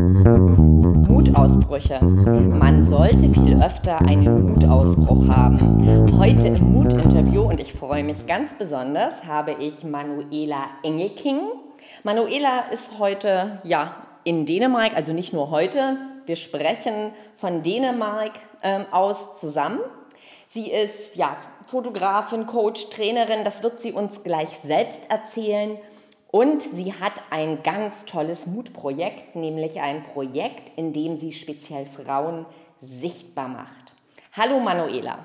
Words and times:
Mutausbrüche. 0.00 2.02
Man 2.02 2.86
sollte 2.86 3.28
viel 3.28 3.62
öfter 3.62 4.00
einen 4.00 4.46
Mutausbruch 4.46 5.28
haben. 5.28 6.18
Heute 6.18 6.48
im 6.48 6.72
Mut-Interview, 6.72 7.42
und 7.42 7.60
ich 7.60 7.74
freue 7.74 8.02
mich 8.02 8.26
ganz 8.26 8.54
besonders, 8.54 9.26
habe 9.26 9.52
ich 9.52 9.84
Manuela 9.84 10.68
Engelking. 10.82 11.40
Manuela 12.02 12.70
ist 12.72 12.98
heute 12.98 13.58
ja, 13.62 13.94
in 14.24 14.46
Dänemark, 14.46 14.96
also 14.96 15.12
nicht 15.12 15.34
nur 15.34 15.50
heute, 15.50 15.98
wir 16.24 16.36
sprechen 16.36 17.12
von 17.36 17.62
Dänemark 17.62 18.32
ähm, 18.62 18.86
aus 18.90 19.38
zusammen. 19.38 19.80
Sie 20.46 20.70
ist 20.70 21.16
ja, 21.16 21.36
Fotografin, 21.66 22.46
Coach, 22.46 22.90
Trainerin, 22.90 23.44
das 23.44 23.62
wird 23.62 23.80
sie 23.80 23.92
uns 23.92 24.24
gleich 24.24 24.48
selbst 24.48 25.02
erzählen. 25.08 25.78
Und 26.32 26.62
sie 26.62 26.94
hat 26.94 27.14
ein 27.30 27.62
ganz 27.64 28.04
tolles 28.04 28.46
Mutprojekt, 28.46 29.34
nämlich 29.34 29.80
ein 29.80 30.04
Projekt, 30.04 30.70
in 30.78 30.92
dem 30.92 31.18
sie 31.18 31.32
speziell 31.32 31.86
Frauen 31.86 32.46
sichtbar 32.78 33.48
macht. 33.48 33.92
Hallo 34.36 34.60
Manuela. 34.60 35.18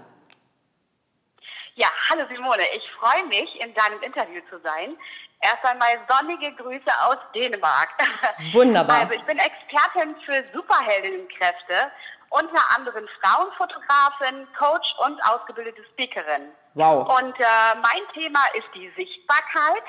Ja, 1.75 1.87
hallo 2.09 2.23
Simone. 2.27 2.63
Ich 2.75 2.83
freue 2.99 3.23
mich, 3.27 3.61
in 3.61 3.71
deinem 3.75 4.01
Interview 4.01 4.41
zu 4.49 4.59
sein. 4.61 4.97
Erst 5.41 5.63
einmal 5.63 5.99
sonnige 6.09 6.51
Grüße 6.55 6.91
aus 7.03 7.17
Dänemark. 7.35 7.89
Wunderbar. 8.51 9.01
Also 9.01 9.13
ich 9.13 9.23
bin 9.25 9.37
Expertin 9.37 10.15
für 10.25 10.43
Superheldinnenkräfte, 10.53 11.91
unter 12.29 12.75
anderem 12.75 13.07
Frauenfotografin, 13.21 14.47
Coach 14.57 14.95
und 15.05 15.21
ausgebildete 15.23 15.83
Speakerin. 15.91 16.49
Wow. 16.73 17.07
Und 17.19 17.39
äh, 17.39 17.75
mein 17.75 18.01
Thema 18.15 18.39
ist 18.55 18.67
die 18.73 18.91
Sichtbarkeit 18.97 19.83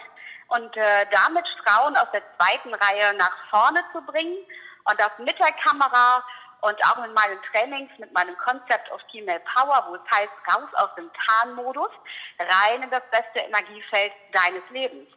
und 0.48 0.76
äh, 0.76 1.06
damit 1.10 1.46
Frauen 1.64 1.96
aus 1.96 2.08
der 2.12 2.22
zweiten 2.36 2.74
Reihe 2.74 3.14
nach 3.14 3.36
vorne 3.50 3.82
zu 3.92 4.00
bringen 4.02 4.38
und 4.84 5.00
das 5.00 5.10
mit 5.18 5.38
der 5.38 5.52
Kamera 5.52 6.22
und 6.60 6.76
auch 6.86 7.04
in 7.04 7.12
meinen 7.12 7.38
Trainings 7.50 7.90
mit 7.98 8.12
meinem 8.12 8.36
Concept 8.38 8.90
of 8.90 9.00
Female 9.10 9.40
Power, 9.54 9.86
wo 9.88 9.96
es 9.96 10.10
heißt, 10.10 10.32
raus 10.48 10.68
aus 10.74 10.94
dem 10.96 11.10
Tarnmodus, 11.12 11.90
rein 12.38 12.82
in 12.82 12.90
das 12.90 13.02
beste 13.10 13.40
Energiefeld 13.40 14.12
deines 14.32 14.62
Lebens. 14.70 15.08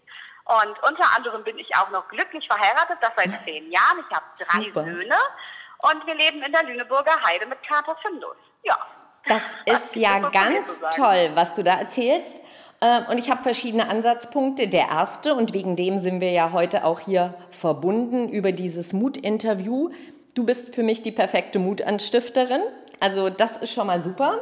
Und 0.45 0.83
unter 0.83 1.15
anderem 1.15 1.43
bin 1.43 1.57
ich 1.59 1.75
auch 1.75 1.89
noch 1.91 2.07
glücklich 2.09 2.45
verheiratet, 2.47 2.97
das 3.01 3.11
seit 3.15 3.41
zehn 3.45 3.71
Jahren. 3.71 4.03
Ich 4.07 4.15
habe 4.15 4.25
drei 4.37 4.63
Super. 4.65 4.83
Söhne 4.83 5.17
und 5.79 6.05
wir 6.05 6.15
leben 6.15 6.41
in 6.43 6.51
der 6.51 6.63
Lüneburger 6.63 7.15
Heide 7.25 7.45
mit 7.45 7.61
Kater 7.63 7.95
Findus. 8.01 8.37
Ja. 8.63 8.77
Das 9.25 9.55
ist 9.65 9.95
ja 9.95 10.17
ganz 10.29 10.79
toll, 10.95 11.31
was 11.33 11.53
du 11.53 11.63
da 11.63 11.73
erzählst. 11.73 12.41
Ähm, 12.81 13.03
und 13.09 13.19
ich 13.19 13.29
habe 13.29 13.43
verschiedene 13.43 13.89
Ansatzpunkte. 13.89 14.67
Der 14.67 14.87
erste, 14.89 15.35
und 15.35 15.53
wegen 15.53 15.75
dem 15.75 16.01
sind 16.01 16.21
wir 16.21 16.31
ja 16.31 16.51
heute 16.51 16.85
auch 16.85 16.99
hier 16.99 17.33
verbunden 17.49 18.29
über 18.29 18.51
dieses 18.51 18.93
Mutinterview. 18.93 19.89
Du 20.33 20.45
bist 20.45 20.75
für 20.75 20.83
mich 20.83 21.01
die 21.01 21.11
perfekte 21.11 21.59
Mutanstifterin. 21.59 22.61
Also 22.99 23.29
das 23.29 23.57
ist 23.57 23.73
schon 23.73 23.87
mal 23.87 24.01
super, 24.01 24.39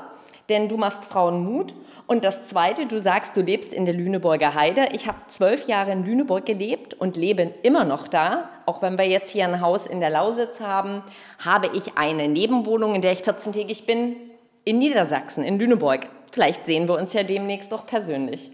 denn 0.50 0.68
du 0.68 0.78
machst 0.78 1.06
Frauen 1.06 1.44
Mut. 1.44 1.74
Und 2.06 2.24
das 2.24 2.48
Zweite, 2.48 2.86
du 2.86 3.00
sagst, 3.00 3.36
du 3.36 3.42
lebst 3.42 3.74
in 3.74 3.86
der 3.86 3.94
Lüneburger 3.94 4.56
Heide. 4.56 4.90
Ich 4.94 5.08
habe 5.08 5.18
zwölf 5.28 5.68
Jahre 5.68 5.92
in 5.92 6.06
Lüneburg 6.06 6.46
gelebt 6.46 6.94
und 6.94 7.18
lebe 7.18 7.54
immer 7.64 7.84
noch 7.84 8.08
da. 8.08 8.50
Auch 8.66 8.82
wenn 8.82 8.98
wir 8.98 9.06
jetzt 9.06 9.32
hier 9.32 9.46
ein 9.46 9.60
Haus 9.60 9.86
in 9.88 10.00
der 10.00 10.10
Lausitz 10.10 10.62
haben, 10.62 11.04
habe 11.44 11.70
ich 11.74 11.98
eine 11.98 12.28
Nebenwohnung, 12.28 12.96
in 12.96 13.02
der 13.02 13.12
ich 13.12 13.22
14-tägig 13.22 13.86
bin, 13.86 14.16
in 14.64 14.80
Niedersachsen, 14.80 15.44
in 15.44 15.60
Lüneburg. 15.60 16.08
Vielleicht 16.38 16.68
sehen 16.68 16.88
wir 16.88 16.94
uns 16.94 17.14
ja 17.14 17.24
demnächst 17.24 17.72
doch 17.72 17.88
persönlich. 17.88 18.52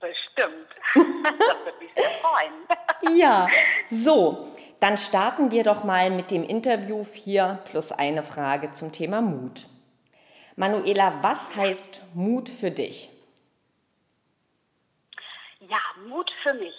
Bestimmt. 0.00 0.68
Das 0.94 1.64
würde 1.64 1.78
mich 1.80 1.94
sehr 1.94 2.04
freuen. 2.04 3.16
Ja, 3.18 3.48
so. 3.88 4.52
Dann 4.80 4.98
starten 4.98 5.50
wir 5.50 5.64
doch 5.64 5.82
mal 5.82 6.10
mit 6.10 6.30
dem 6.30 6.44
Interview 6.44 7.04
4 7.04 7.60
plus 7.64 7.90
eine 7.90 8.22
Frage 8.22 8.70
zum 8.70 8.92
Thema 8.92 9.22
Mut. 9.22 9.66
Manuela, 10.56 11.22
was 11.22 11.56
heißt 11.56 12.02
Mut 12.12 12.50
für 12.50 12.70
dich? 12.70 13.08
Ja, 15.60 15.80
Mut 16.06 16.30
für 16.42 16.52
mich. 16.52 16.76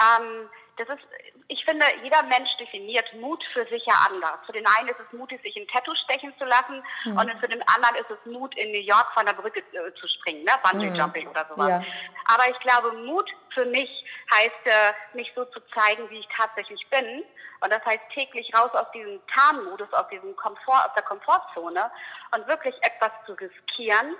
Ähm, 0.00 0.48
das 0.78 0.88
ist, 0.88 1.06
ich 1.50 1.64
finde, 1.64 1.86
jeder 2.02 2.22
Mensch 2.24 2.54
definiert 2.58 3.10
Mut 3.14 3.42
für 3.54 3.66
sich 3.68 3.82
ja 3.86 3.94
anders. 4.06 4.38
Für 4.44 4.52
den 4.52 4.66
einen 4.66 4.88
ist 4.88 5.00
es 5.00 5.18
mutig, 5.18 5.40
sich 5.42 5.56
ein 5.56 5.66
Tattoo 5.68 5.94
stechen 5.94 6.32
zu 6.38 6.44
lassen 6.44 6.84
mhm. 7.06 7.16
und 7.16 7.32
für 7.40 7.48
den 7.48 7.62
anderen 7.68 7.96
ist 7.96 8.10
es 8.10 8.30
Mut, 8.30 8.54
in 8.58 8.70
New 8.70 8.80
York 8.80 9.10
von 9.14 9.24
der 9.24 9.32
Brücke 9.32 9.60
äh, 9.60 9.94
zu 9.94 10.06
springen, 10.08 10.44
ne? 10.44 10.52
Bungee 10.62 10.94
Jumping 10.94 11.24
mhm. 11.24 11.30
oder 11.30 11.46
sowas. 11.48 11.68
Ja. 11.68 11.82
Aber 12.26 12.50
ich 12.50 12.58
glaube, 12.60 12.92
Mut 12.92 13.30
für 13.54 13.64
mich 13.64 13.88
heißt, 14.34 14.66
äh, 14.66 15.16
mich 15.16 15.32
so 15.34 15.46
zu 15.46 15.60
zeigen, 15.74 16.08
wie 16.10 16.18
ich 16.18 16.28
tatsächlich 16.36 16.86
bin. 16.90 17.24
Und 17.60 17.72
das 17.72 17.84
heißt 17.84 18.02
täglich 18.12 18.52
raus 18.54 18.70
aus 18.74 18.90
diesem 18.92 19.18
Tarnmodus, 19.28 19.92
aus 19.94 20.08
diesem 20.08 20.36
Komfort, 20.36 20.84
aus 20.84 20.94
der 20.94 21.02
Komfortzone 21.02 21.90
und 22.36 22.46
wirklich 22.46 22.74
etwas 22.82 23.10
zu 23.24 23.32
riskieren 23.32 24.16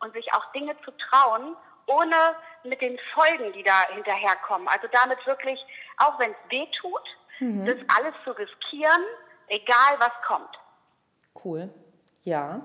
und 0.00 0.14
sich 0.14 0.32
auch 0.32 0.50
Dinge 0.52 0.74
zu 0.82 0.90
trauen, 0.92 1.56
ohne 1.90 2.36
mit 2.62 2.80
den 2.80 2.98
Folgen, 3.14 3.52
die 3.52 3.62
da 3.62 3.88
hinterherkommen. 3.88 4.68
Also 4.68 4.86
damit 4.92 5.24
wirklich, 5.26 5.58
auch 5.98 6.18
wenn 6.18 6.32
es 6.32 6.50
weh 6.50 6.66
tut, 6.80 7.02
mhm. 7.38 7.66
das 7.66 7.76
alles 7.96 8.14
zu 8.24 8.32
riskieren, 8.32 9.04
egal 9.48 9.98
was 9.98 10.12
kommt. 10.26 10.58
Cool. 11.44 11.68
Ja. 12.24 12.60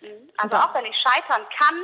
Mhm. 0.00 0.30
Also 0.38 0.56
auch 0.56 0.74
wenn 0.74 0.86
ich 0.86 0.96
scheitern 0.96 1.46
kann, 1.58 1.82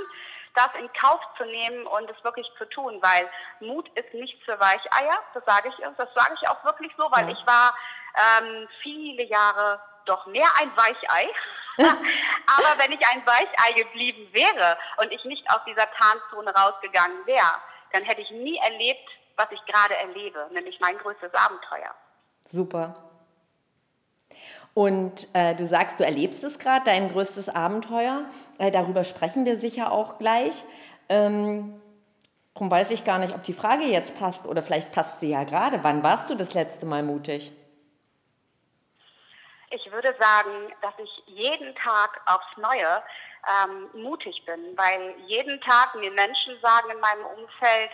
das 0.54 0.68
in 0.78 0.90
Kauf 1.00 1.20
zu 1.36 1.44
nehmen 1.44 1.86
und 1.86 2.10
es 2.10 2.24
wirklich 2.24 2.46
zu 2.58 2.64
tun, 2.70 2.98
weil 3.00 3.28
Mut 3.60 3.88
ist 3.96 4.12
nicht 4.14 4.42
für 4.44 4.58
Weicheier, 4.58 5.22
das 5.34 5.44
sage 5.44 5.68
ich, 5.68 5.74
das 5.96 6.08
sage 6.14 6.34
ich 6.40 6.48
auch 6.48 6.64
wirklich 6.64 6.92
so, 6.96 7.06
weil 7.10 7.28
ja. 7.28 7.32
ich 7.32 7.46
war 7.46 7.74
ähm, 8.16 8.68
viele 8.82 9.22
Jahre 9.24 9.80
doch 10.06 10.26
mehr 10.26 10.48
ein 10.60 10.70
Weichei. 10.76 11.28
Aber 11.78 12.78
wenn 12.78 12.92
ich 12.92 13.06
ein 13.06 13.24
Weichei 13.24 13.72
geblieben 13.76 14.28
wäre 14.32 14.76
und 14.98 15.12
ich 15.12 15.24
nicht 15.24 15.48
aus 15.50 15.60
dieser 15.66 15.88
Tarnzone 15.92 16.52
rausgegangen 16.52 17.26
wäre, 17.26 17.54
dann 17.92 18.02
hätte 18.02 18.20
ich 18.20 18.30
nie 18.30 18.58
erlebt, 18.58 19.08
was 19.36 19.46
ich 19.52 19.64
gerade 19.66 19.96
erlebe, 19.96 20.48
nämlich 20.52 20.80
mein 20.80 20.98
größtes 20.98 21.32
Abenteuer. 21.34 21.94
Super. 22.48 22.96
Und 24.74 25.28
äh, 25.32 25.54
du 25.54 25.66
sagst, 25.66 25.98
du 26.00 26.04
erlebst 26.04 26.44
es 26.44 26.58
gerade, 26.58 26.84
dein 26.84 27.10
größtes 27.10 27.48
Abenteuer. 27.48 28.24
Äh, 28.58 28.70
darüber 28.70 29.04
sprechen 29.04 29.44
wir 29.44 29.58
sicher 29.58 29.92
auch 29.92 30.18
gleich. 30.18 30.64
Ähm, 31.08 31.80
darum 32.54 32.70
weiß 32.70 32.90
ich 32.90 33.04
gar 33.04 33.18
nicht, 33.18 33.34
ob 33.34 33.42
die 33.42 33.52
Frage 33.52 33.84
jetzt 33.84 34.18
passt 34.18 34.46
oder 34.46 34.62
vielleicht 34.62 34.92
passt 34.92 35.20
sie 35.20 35.30
ja 35.30 35.44
gerade. 35.44 35.82
Wann 35.82 36.02
warst 36.02 36.30
du 36.30 36.34
das 36.34 36.54
letzte 36.54 36.86
Mal 36.86 37.02
mutig? 37.02 37.52
Ich 39.70 39.90
würde 39.92 40.14
sagen, 40.18 40.72
dass 40.80 40.94
ich 40.98 41.22
jeden 41.26 41.74
Tag 41.76 42.20
aufs 42.26 42.56
Neue 42.56 43.02
ähm, 43.46 43.88
mutig 43.92 44.42
bin, 44.46 44.76
weil 44.76 45.14
jeden 45.26 45.60
Tag 45.60 45.94
mir 45.94 46.10
Menschen 46.10 46.58
sagen 46.60 46.90
in 46.90 47.00
meinem 47.00 47.24
Umfeld, 47.26 47.90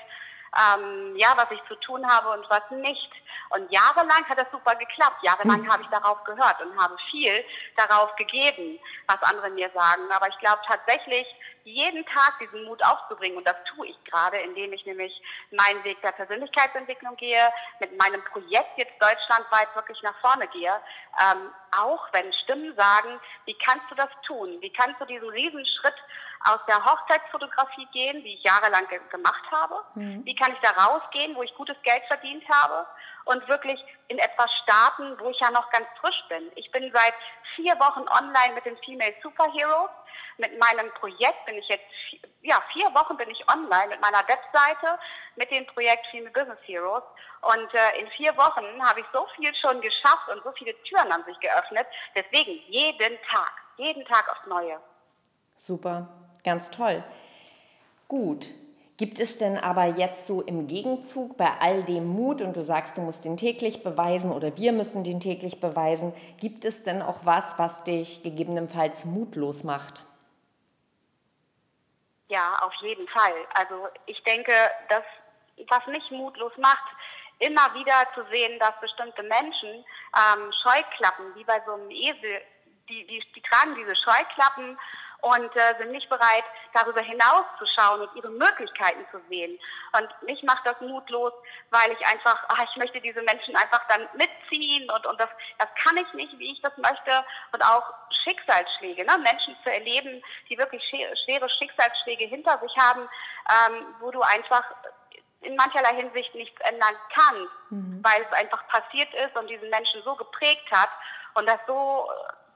ähm, 0.57 1.17
ja, 1.17 1.35
was 1.37 1.51
ich 1.51 1.63
zu 1.69 1.75
tun 1.77 2.07
habe 2.09 2.31
und 2.31 2.49
was 2.51 2.63
nicht. 2.71 3.11
Und 3.51 3.71
jahrelang 3.71 4.25
hat 4.29 4.39
das 4.39 4.51
super 4.51 4.75
geklappt. 4.75 5.23
Jahrelang 5.23 5.63
mhm. 5.63 5.73
habe 5.73 5.83
ich 5.83 5.89
darauf 5.89 6.23
gehört 6.25 6.61
und 6.63 6.81
habe 6.81 6.97
viel 7.11 7.45
darauf 7.77 8.15
gegeben, 8.17 8.79
was 9.07 9.23
andere 9.23 9.51
mir 9.51 9.71
sagen. 9.75 10.11
Aber 10.11 10.29
ich 10.29 10.39
glaube 10.39 10.61
tatsächlich, 10.67 11.27
jeden 11.65 12.05
Tag 12.07 12.39
diesen 12.43 12.65
Mut 12.65 12.85
aufzubringen. 12.85 13.39
Und 13.39 13.47
das 13.47 13.57
tue 13.75 13.87
ich 13.87 14.05
gerade, 14.05 14.39
indem 14.39 14.73
ich 14.73 14.85
nämlich 14.87 15.23
meinen 15.51 15.83
Weg 15.85 16.01
der 16.03 16.13
Persönlichkeitsentwicklung 16.13 17.17
gehe, 17.17 17.51
mit 17.81 17.97
meinem 17.99 18.23
Projekt 18.25 18.77
jetzt 18.77 19.01
deutschlandweit 19.01 19.75
wirklich 19.75 20.01
nach 20.03 20.19
vorne 20.21 20.47
gehe. 20.49 20.75
Ähm, 21.21 21.51
auch 21.77 22.07
wenn 22.13 22.33
Stimmen 22.33 22.75
sagen, 22.77 23.21
wie 23.47 23.57
kannst 23.59 23.91
du 23.91 23.95
das 23.95 24.11
tun? 24.27 24.59
Wie 24.61 24.73
kannst 24.73 25.01
du 25.01 25.07
diesen 25.07 25.29
Riesenschritt 25.29 25.97
aus 26.45 26.61
der 26.67 26.85
Hochzeitsfotografie 26.85 27.87
gehen, 27.93 28.23
die 28.23 28.35
ich 28.35 28.43
jahrelang 28.43 28.87
ge 28.89 29.01
gemacht 29.11 29.45
habe? 29.51 29.83
Mhm. 29.95 30.25
Wie 30.25 30.35
kann 30.35 30.53
ich 30.53 30.59
da 30.61 30.71
rausgehen, 30.71 31.35
wo 31.37 31.43
ich 31.43 31.55
gutes 31.55 31.77
Geld 31.83 32.03
verdient 32.07 32.45
habe? 32.49 32.87
Und 33.25 33.47
wirklich 33.49 33.83
in 34.09 34.19
etwas 34.19 34.53
starten, 34.63 35.19
wo 35.19 35.31
ich 35.31 35.41
ja 35.41 35.51
noch 35.51 35.71
ganz 35.71 35.87
frisch 36.01 36.23
bin. 36.29 36.51
Ich 36.57 36.71
bin 36.71 36.93
seit 36.93 37.15
vier 37.57 37.75
Wochen 37.81 38.07
online 38.09 38.55
mit 38.55 38.67
den 38.67 38.77
Female 38.79 39.15
Superheroes 39.23 39.91
mit 40.39 40.59
meinem 40.59 40.91
Projekt 40.95 41.47
bin 41.47 41.57
ich 41.57 41.69
jetzt, 41.69 41.85
ja, 42.43 42.61
vier 42.73 42.87
Wochen 42.95 43.17
bin 43.17 43.31
ich 43.31 43.49
online 43.49 43.89
mit 43.89 44.01
meiner 44.01 44.27
Webseite, 44.27 44.99
mit 45.37 45.51
dem 45.51 45.67
Projekt 45.67 46.07
Female 46.11 46.33
Business 46.33 46.59
Heroes. 46.65 47.03
Und 47.43 47.75
äh, 47.75 48.01
in 48.01 48.09
vier 48.11 48.37
Wochen 48.37 48.83
habe 48.85 49.01
ich 49.01 49.07
so 49.13 49.27
viel 49.37 49.55
schon 49.55 49.81
geschafft 49.81 50.29
und 50.33 50.43
so 50.43 50.53
viele 50.53 50.75
Türen 50.83 51.13
haben 51.13 51.25
sich 51.25 51.39
geöffnet. 51.41 51.87
Deswegen 52.17 52.61
jeden 52.67 53.19
Tag, 53.31 53.53
jeden 53.77 54.05
Tag 54.07 54.29
aufs 54.31 54.47
Neue. 54.47 54.81
Super, 55.57 56.09
ganz 56.45 56.71
toll. 56.71 57.03
Gut. 58.09 58.47
Gibt 58.97 59.19
es 59.19 59.39
denn 59.39 59.59
aber 59.59 59.87
jetzt 59.87 60.29
so 60.29 60.41
im 60.41 60.69
Gegenzug 60.69 61.37
bei 61.37 61.51
all 61.59 61.83
dem 61.83 62.07
Mut 62.07 62.41
und 62.41 62.57
du 62.57 62.63
sagst, 62.63 62.97
du 62.97 63.01
musst 63.01 63.25
den 63.25 63.37
täglich 63.37 63.83
beweisen 63.83 64.31
oder 64.31 64.57
wir 64.57 64.73
müssen 64.73 65.03
den 65.03 65.19
täglich 65.19 65.61
beweisen, 65.61 66.15
gibt 66.39 66.65
es 66.65 66.85
denn 66.85 67.03
auch 67.03 67.25
was, 67.25 67.59
was 67.59 67.83
dich 67.83 68.23
gegebenenfalls 68.23 69.05
mutlos 69.05 69.65
macht? 69.65 70.05
Ja, 72.29 72.57
auf 72.63 72.73
jeden 72.83 73.09
Fall. 73.09 73.35
Also 73.55 73.89
ich 74.07 74.23
denke, 74.23 74.53
das, 74.89 75.03
was 75.69 75.87
mich 75.89 76.09
mutlos 76.13 76.53
macht, 76.59 76.85
immer 77.41 77.75
wieder 77.75 78.07
zu 78.15 78.25
sehen, 78.31 78.59
dass 78.61 78.79
bestimmte 78.81 79.25
Menschen 79.25 79.85
ähm, 80.17 80.53
Scheuklappen, 80.63 81.35
wie 81.35 81.45
bei 81.45 81.61
so 81.67 81.73
einem 81.73 81.91
Esel, 81.91 82.43
die, 82.89 83.07
die, 83.07 83.23
die 83.35 83.43
tragen 83.43 83.75
diese 83.75 83.97
Scheuklappen 83.97 84.79
und 85.25 85.57
äh, 85.57 85.75
sind 85.79 85.91
nicht 85.93 86.09
bereit, 86.11 86.45
darüber 86.75 87.01
hinauszuschauen 87.01 88.03
und 88.03 88.15
ihre 88.15 88.29
Möglichkeiten 88.29 89.07
zu 89.11 89.19
sehen. 89.31 89.59
Und 89.97 90.09
mich 90.23 90.43
macht 90.43 90.67
das 90.67 90.79
mutlos, 90.83 91.33
weil 91.71 91.91
ich 91.93 92.07
einfach, 92.07 92.45
ach, 92.49 92.63
ich 92.71 92.77
möchte 92.77 93.01
diese 93.01 93.23
Menschen 93.23 93.57
einfach 93.57 93.81
dann 93.89 94.07
mitziehen 94.15 94.91
und, 94.91 95.07
und 95.07 95.19
das, 95.19 95.31
das 95.59 95.69
kann 95.83 95.97
ich 95.97 96.13
nicht, 96.13 96.39
wie 96.39 96.53
ich 96.53 96.61
das 96.61 96.77
möchte. 96.77 97.25
Und 97.53 97.65
auch 97.65 97.95
Schicksalsschläge, 98.23 99.05
ne? 99.07 99.17
Menschen 99.19 99.57
zu 99.63 99.73
erleben, 99.73 100.23
die 100.51 100.59
wirklich 100.59 100.83
schwere 101.25 101.49
Schicksalsschläge 101.49 102.27
hinter 102.27 102.59
sich 102.59 102.77
haben, 102.77 103.09
ähm, 103.49 103.87
wo 104.01 104.11
du 104.11 104.21
einfach 104.21 104.65
in 105.41 105.57
mancherlei 105.57 105.95
Hinsicht 105.95 106.35
nichts 106.35 106.61
ändern 106.61 106.97
kannst, 107.15 107.71
mhm. 107.71 108.01
weil 108.03 108.23
es 108.23 108.33
einfach 108.39 108.67
passiert 108.69 109.13
ist 109.15 109.37
und 109.37 109.49
diesen 109.49 109.71
Menschen 109.71 110.03
so 110.03 110.15
geprägt 110.17 110.71
hat 110.71 110.91
und 111.35 111.47
das 111.49 111.61
so 111.67 112.11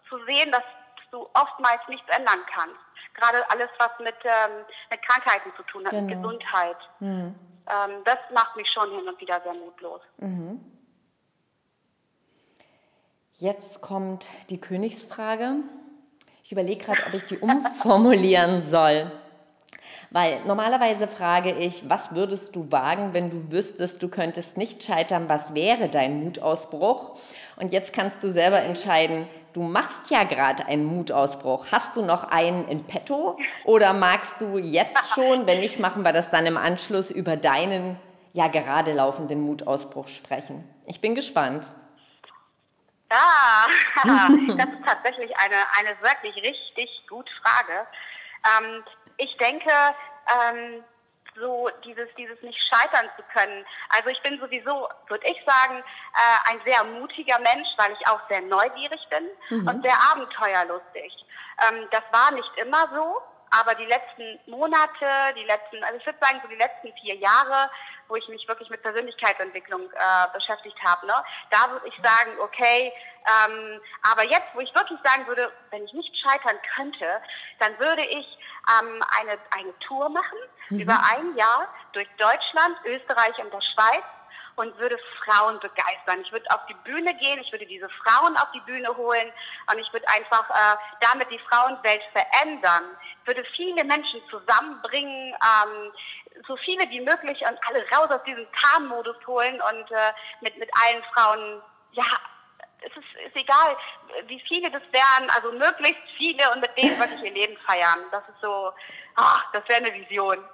zu 0.08 0.18
sehen, 0.24 0.50
dass 0.52 0.62
du 1.10 1.28
oftmals 1.34 1.80
nichts 1.88 2.08
ändern 2.08 2.40
kannst. 2.52 2.76
Gerade 3.14 3.50
alles, 3.50 3.68
was 3.78 3.90
mit, 4.00 4.16
ähm, 4.24 4.64
mit 4.90 5.02
Krankheiten 5.02 5.52
zu 5.56 5.62
tun 5.64 5.84
hat, 5.84 5.92
genau. 5.92 6.06
mit 6.06 6.16
Gesundheit. 6.16 6.76
Mhm. 7.00 7.34
Ähm, 7.68 8.04
das 8.04 8.18
macht 8.32 8.56
mich 8.56 8.70
schon 8.70 8.90
hin 8.90 9.08
und 9.08 9.20
wieder 9.20 9.40
sehr 9.42 9.54
mutlos. 9.54 10.00
Mhm. 10.18 10.60
Jetzt 13.34 13.80
kommt 13.80 14.26
die 14.50 14.60
Königsfrage. 14.60 15.56
Ich 16.42 16.52
überlege 16.52 16.84
gerade, 16.84 17.04
ob 17.06 17.14
ich 17.14 17.24
die 17.24 17.38
umformulieren 17.40 18.62
soll. 18.62 19.12
Weil 20.10 20.40
normalerweise 20.46 21.06
frage 21.06 21.52
ich, 21.52 21.88
was 21.90 22.14
würdest 22.14 22.56
du 22.56 22.72
wagen, 22.72 23.12
wenn 23.12 23.28
du 23.28 23.52
wüsstest, 23.52 24.02
du 24.02 24.08
könntest 24.08 24.56
nicht 24.56 24.82
scheitern? 24.82 25.28
Was 25.28 25.54
wäre 25.54 25.88
dein 25.88 26.24
Mutausbruch? 26.24 27.18
Und 27.56 27.72
jetzt 27.72 27.92
kannst 27.92 28.22
du 28.22 28.30
selber 28.30 28.60
entscheiden, 28.60 29.28
du 29.52 29.62
machst 29.62 30.10
ja 30.10 30.24
gerade 30.24 30.66
einen 30.66 30.84
Mutausbruch. 30.84 31.66
Hast 31.72 31.96
du 31.96 32.02
noch 32.02 32.24
einen 32.24 32.68
in 32.68 32.84
petto? 32.84 33.38
Oder 33.64 33.92
magst 33.92 34.40
du 34.40 34.58
jetzt 34.58 35.10
schon, 35.14 35.46
wenn 35.46 35.60
nicht, 35.60 35.78
machen 35.78 36.04
wir 36.04 36.12
das 36.12 36.30
dann 36.30 36.46
im 36.46 36.56
Anschluss 36.56 37.10
über 37.10 37.36
deinen 37.36 37.98
ja 38.32 38.48
gerade 38.48 38.92
laufenden 38.92 39.40
Mutausbruch 39.40 40.08
sprechen? 40.08 40.68
Ich 40.86 41.00
bin 41.00 41.14
gespannt. 41.14 41.68
Ah, 43.10 43.66
das 44.06 44.68
ist 44.68 44.84
tatsächlich 44.84 45.30
eine, 45.38 45.56
eine 45.78 46.00
wirklich 46.02 46.36
richtig 46.36 46.90
gute 47.08 47.32
Frage. 47.42 47.86
Ähm, 48.58 48.84
ich 49.16 49.36
denke, 49.38 49.70
ähm, 49.70 50.84
so 51.38 51.70
dieses, 51.84 52.08
dieses 52.16 52.40
nicht 52.42 52.58
scheitern 52.62 53.08
zu 53.16 53.22
können. 53.32 53.64
Also 53.90 54.08
ich 54.10 54.20
bin 54.22 54.38
sowieso, 54.38 54.88
würde 55.08 55.26
ich 55.26 55.44
sagen, 55.44 55.78
äh, 55.78 56.50
ein 56.50 56.60
sehr 56.64 56.84
mutiger 56.84 57.38
Mensch, 57.40 57.68
weil 57.76 57.92
ich 57.92 58.06
auch 58.08 58.20
sehr 58.28 58.42
neugierig 58.42 59.00
bin 59.10 59.24
mhm. 59.50 59.68
und 59.68 59.82
sehr 59.82 59.96
abenteuerlustig. 60.10 61.26
Ähm, 61.68 61.88
das 61.90 62.02
war 62.12 62.32
nicht 62.32 62.50
immer 62.56 62.88
so, 62.92 63.20
aber 63.50 63.74
die 63.74 63.84
letzten 63.86 64.38
Monate, 64.50 65.34
die 65.36 65.44
letzten, 65.44 65.82
also 65.84 65.96
ich 65.98 66.06
würde 66.06 66.18
sagen 66.20 66.40
so 66.42 66.48
die 66.48 66.56
letzten 66.56 66.92
vier 67.00 67.16
Jahre, 67.16 67.70
wo 68.08 68.16
ich 68.16 68.28
mich 68.28 68.46
wirklich 68.48 68.70
mit 68.70 68.82
Persönlichkeitsentwicklung 68.82 69.90
äh, 69.92 70.26
beschäftigt 70.32 70.78
habe, 70.82 71.06
ne, 71.06 71.14
da 71.50 71.70
würde 71.70 71.88
ich 71.88 71.94
sagen, 71.96 72.38
okay, 72.40 72.92
ähm, 73.26 73.80
aber 74.10 74.24
jetzt, 74.24 74.48
wo 74.54 74.60
ich 74.60 74.74
wirklich 74.74 74.98
sagen 75.04 75.26
würde, 75.26 75.52
wenn 75.70 75.84
ich 75.84 75.92
nicht 75.92 76.16
scheitern 76.18 76.56
könnte, 76.74 77.20
dann 77.58 77.78
würde 77.78 78.04
ich 78.04 78.38
ähm, 78.78 79.02
eine, 79.18 79.38
eine 79.50 79.78
Tour 79.80 80.08
machen 80.08 80.38
mhm. 80.70 80.80
über 80.80 80.98
ein 81.12 81.36
Jahr 81.36 81.68
durch 81.92 82.08
Deutschland, 82.16 82.78
Österreich 82.84 83.36
und 83.38 83.52
der 83.52 83.60
Schweiz 83.60 84.04
und 84.58 84.76
würde 84.78 84.98
Frauen 85.24 85.58
begeistern. 85.60 86.20
Ich 86.22 86.32
würde 86.32 86.50
auf 86.50 86.60
die 86.66 86.76
Bühne 86.84 87.14
gehen, 87.16 87.40
ich 87.40 87.52
würde 87.52 87.66
diese 87.66 87.88
Frauen 87.88 88.36
auf 88.36 88.50
die 88.52 88.60
Bühne 88.60 88.94
holen 88.96 89.32
und 89.70 89.78
ich 89.78 89.92
würde 89.92 90.06
einfach 90.08 90.48
äh, 90.50 90.76
damit 91.00 91.30
die 91.30 91.38
Frauenwelt 91.38 92.02
verändern. 92.12 92.84
Ich 93.20 93.26
würde 93.26 93.44
viele 93.56 93.84
Menschen 93.84 94.20
zusammenbringen, 94.30 95.34
ähm, 95.34 95.92
so 96.46 96.56
viele 96.56 96.88
wie 96.90 97.00
möglich 97.00 97.40
und 97.40 97.58
alle 97.66 97.84
raus 97.90 98.10
aus 98.10 98.22
diesem 98.24 98.46
Tarnmodus 98.52 99.16
holen 99.26 99.60
und 99.60 99.90
äh, 99.90 100.12
mit, 100.40 100.56
mit 100.58 100.70
allen 100.84 101.02
Frauen 101.14 101.62
ja, 101.92 102.04
es 102.80 102.96
ist, 102.96 103.26
ist 103.26 103.36
egal, 103.36 103.76
wie 104.26 104.40
viele 104.46 104.70
das 104.70 104.82
wären, 104.92 105.30
also 105.30 105.52
möglichst 105.52 106.02
viele 106.16 106.50
und 106.52 106.60
mit 106.60 106.76
denen 106.76 106.98
würde 106.98 107.12
ich 107.16 107.24
ihr 107.24 107.32
Leben 107.32 107.56
feiern. 107.66 108.00
Das 108.10 108.22
ist 108.28 108.40
so, 108.40 108.72
ach, 109.16 109.44
das 109.52 109.68
wäre 109.68 109.84
eine 109.84 109.92
Vision. 109.94 110.38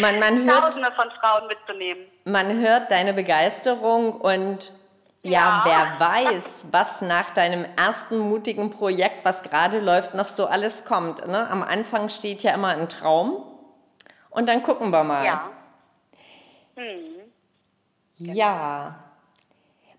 Man, 0.00 0.18
man 0.18 0.44
hört, 0.44 0.60
Tausende 0.64 0.92
von 0.92 1.10
Frauen 1.20 1.46
mitzunehmen. 1.46 2.06
Man 2.24 2.60
hört 2.60 2.90
deine 2.90 3.14
Begeisterung 3.14 4.20
und 4.20 4.72
ja, 5.22 5.30
ja, 5.30 5.62
wer 5.64 6.08
weiß, 6.08 6.66
was 6.72 7.02
nach 7.02 7.30
deinem 7.30 7.64
ersten 7.76 8.18
mutigen 8.18 8.70
Projekt, 8.70 9.24
was 9.24 9.44
gerade 9.44 9.78
läuft, 9.78 10.12
noch 10.12 10.26
so 10.26 10.46
alles 10.46 10.84
kommt. 10.84 11.26
Ne? 11.26 11.48
Am 11.48 11.62
Anfang 11.62 12.08
steht 12.08 12.42
ja 12.42 12.52
immer 12.52 12.70
ein 12.70 12.88
Traum 12.88 13.44
und 14.30 14.48
dann 14.48 14.62
gucken 14.64 14.90
wir 14.90 15.04
mal. 15.04 15.24
Ja. 15.24 15.50
Hm. 16.74 17.32
Ja. 18.16 19.05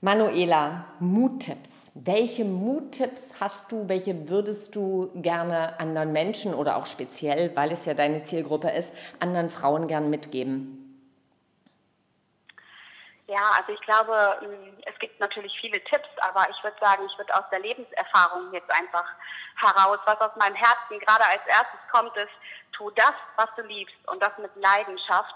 Manuela, 0.02 0.86
Muttipps. 1.00 1.92
Welche 1.96 2.46
Muttipps 2.46 3.42
hast 3.42 3.72
du, 3.72 3.90
welche 3.90 4.30
würdest 4.30 4.76
du 4.76 5.10
gerne 5.16 5.80
anderen 5.80 6.12
Menschen 6.12 6.54
oder 6.54 6.78
auch 6.78 6.86
speziell, 6.86 7.56
weil 7.56 7.72
es 7.72 7.86
ja 7.86 7.96
deine 7.96 8.22
Zielgruppe 8.22 8.70
ist, 8.70 8.94
anderen 9.20 9.50
Frauen 9.50 9.88
gern 9.88 10.12
mitgeben? 10.12 10.84
Ja, 13.26 13.42
also 13.58 13.72
ich 13.72 13.82
glaube, 13.82 14.38
mm, 14.42 14.82
es 14.86 15.00
gibt 15.00 15.20
natürlich 15.20 15.52
viele 15.60 15.84
Tipps, 15.86 16.08
aber 16.20 16.48
ich 16.48 16.64
würde 16.64 16.78
sagen, 16.80 17.02
ich 17.12 17.18
würde 17.18 17.34
aus 17.34 17.46
der 17.52 17.60
Lebenserfahrung 17.60 18.54
jetzt 18.54 18.70
einfach 18.70 19.06
heraus, 19.56 19.98
was 20.06 20.22
aus 20.22 20.36
meinem 20.36 20.56
Herzen 20.56 21.00
gerade 21.00 21.26
als 21.26 21.42
erstes 21.48 21.80
kommt, 21.92 22.16
ist, 22.16 22.32
tu 22.72 22.92
das, 22.92 23.14
was 23.36 23.48
du 23.56 23.64
liebst 23.64 23.98
und 24.06 24.22
das 24.22 24.38
mit 24.38 24.52
Leidenschaft 24.56 25.36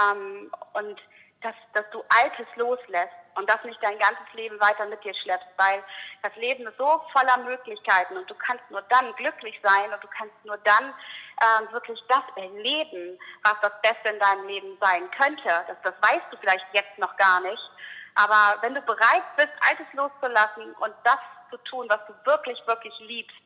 ähm, 0.00 0.50
und 0.74 1.00
dass, 1.42 1.54
dass 1.74 1.84
du 1.90 2.02
Altes 2.08 2.46
loslässt 2.56 3.14
und 3.36 3.48
das 3.48 3.62
nicht 3.64 3.82
dein 3.82 3.98
ganzes 3.98 4.32
Leben 4.32 4.58
weiter 4.60 4.86
mit 4.86 5.02
dir 5.04 5.14
schleppst, 5.14 5.48
weil 5.56 5.82
das 6.22 6.34
Leben 6.36 6.66
ist 6.66 6.78
so 6.78 7.02
voller 7.12 7.36
Möglichkeiten 7.44 8.16
und 8.16 8.28
du 8.28 8.34
kannst 8.34 8.68
nur 8.70 8.82
dann 8.82 9.12
glücklich 9.14 9.58
sein 9.62 9.92
und 9.92 10.02
du 10.02 10.08
kannst 10.08 10.34
nur 10.44 10.56
dann 10.58 10.94
ähm, 11.42 11.72
wirklich 11.72 12.02
das 12.08 12.24
erleben, 12.36 13.18
was 13.42 13.54
das 13.62 13.72
Beste 13.82 14.08
in 14.08 14.18
deinem 14.18 14.46
Leben 14.46 14.78
sein 14.80 15.10
könnte. 15.10 15.64
Das, 15.68 15.76
das 15.82 15.94
weißt 16.00 16.26
du 16.30 16.36
vielleicht 16.38 16.66
jetzt 16.72 16.98
noch 16.98 17.14
gar 17.16 17.40
nicht, 17.40 17.70
aber 18.14 18.56
wenn 18.62 18.74
du 18.74 18.80
bereit 18.82 19.24
bist, 19.36 19.52
Altes 19.60 19.86
loszulassen 19.92 20.72
und 20.80 20.94
das 21.04 21.18
zu 21.50 21.58
tun, 21.58 21.86
was 21.88 22.00
du 22.06 22.14
wirklich, 22.24 22.58
wirklich 22.66 22.94
liebst, 23.00 23.36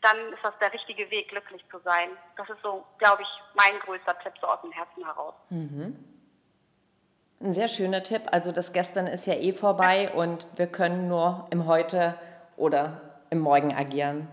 dann 0.00 0.16
ist 0.32 0.42
das 0.42 0.54
der 0.58 0.72
richtige 0.72 1.10
Weg, 1.10 1.28
glücklich 1.28 1.62
zu 1.70 1.78
sein. 1.80 2.10
Das 2.36 2.48
ist 2.48 2.62
so, 2.62 2.84
glaube 2.98 3.22
ich, 3.22 3.28
mein 3.54 3.78
größter 3.80 4.18
Tipp 4.20 4.32
so 4.40 4.46
aus 4.46 4.60
dem 4.62 4.72
Herzen 4.72 5.04
heraus. 5.04 5.34
Mhm. 5.50 6.15
Ein 7.40 7.52
sehr 7.52 7.68
schöner 7.68 8.02
Tipp. 8.02 8.22
Also 8.30 8.50
das 8.52 8.72
Gestern 8.72 9.06
ist 9.06 9.26
ja 9.26 9.34
eh 9.34 9.52
vorbei 9.52 10.10
und 10.14 10.46
wir 10.56 10.66
können 10.66 11.08
nur 11.08 11.46
im 11.50 11.66
Heute 11.66 12.14
oder 12.56 13.00
im 13.30 13.40
Morgen 13.40 13.74
agieren. 13.74 14.28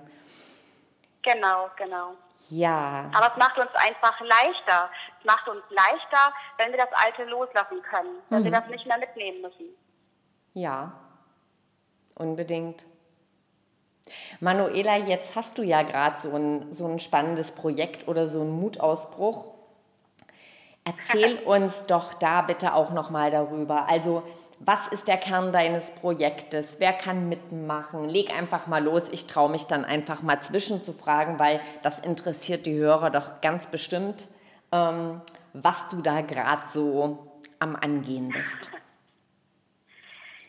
Genau, 1.21 1.69
genau. 1.77 2.13
Ja. 2.49 3.09
Aber 3.13 3.31
es 3.31 3.37
macht 3.37 3.57
uns 3.57 3.71
einfach 3.75 4.19
leichter. 4.21 4.89
Es 5.19 5.25
macht 5.25 5.47
uns 5.47 5.63
leichter, 5.69 6.33
wenn 6.57 6.71
wir 6.71 6.77
das 6.77 6.89
Alte 6.93 7.23
loslassen 7.29 7.81
können, 7.81 8.19
wenn 8.29 8.39
mhm. 8.39 8.45
wir 8.45 8.51
das 8.51 8.67
nicht 8.67 8.85
mehr 8.85 8.97
mitnehmen 8.97 9.41
müssen. 9.41 9.65
Ja, 10.53 10.93
unbedingt. 12.17 12.85
Manuela, 14.39 14.97
jetzt 14.97 15.35
hast 15.35 15.57
du 15.57 15.63
ja 15.63 15.81
gerade 15.83 16.19
so 16.19 16.35
ein, 16.35 16.73
so 16.73 16.85
ein 16.87 16.99
spannendes 16.99 17.53
Projekt 17.53 18.07
oder 18.07 18.27
so 18.27 18.41
einen 18.41 18.51
Mutausbruch. 18.51 19.52
Erzähl 20.85 21.37
uns 21.45 21.85
doch 21.85 22.13
da 22.13 22.41
bitte 22.41 22.73
auch 22.73 22.91
noch 22.91 23.09
mal 23.09 23.31
darüber. 23.31 23.89
Also, 23.89 24.23
was 24.59 24.87
ist 24.87 25.07
der 25.07 25.17
Kern 25.17 25.51
deines 25.51 25.91
Projektes? 25.95 26.77
Wer 26.79 26.93
kann 26.93 27.27
mitmachen? 27.27 28.07
Leg 28.07 28.35
einfach 28.35 28.67
mal 28.67 28.83
los. 28.83 29.09
Ich 29.09 29.27
traue 29.27 29.49
mich 29.49 29.65
dann 29.65 29.83
einfach 29.83 30.21
mal 30.21 30.41
zwischenzufragen, 30.41 31.37
weil 31.37 31.59
das 31.81 31.99
interessiert 31.99 32.65
die 32.65 32.77
Hörer 32.77 33.09
doch 33.09 33.41
ganz 33.41 33.67
bestimmt, 33.67 34.25
ähm, 34.71 35.21
was 35.53 35.89
du 35.89 36.01
da 36.01 36.21
gerade 36.21 36.65
so 36.67 37.41
am 37.59 37.75
Angehen 37.75 38.29
bist. 38.29 38.69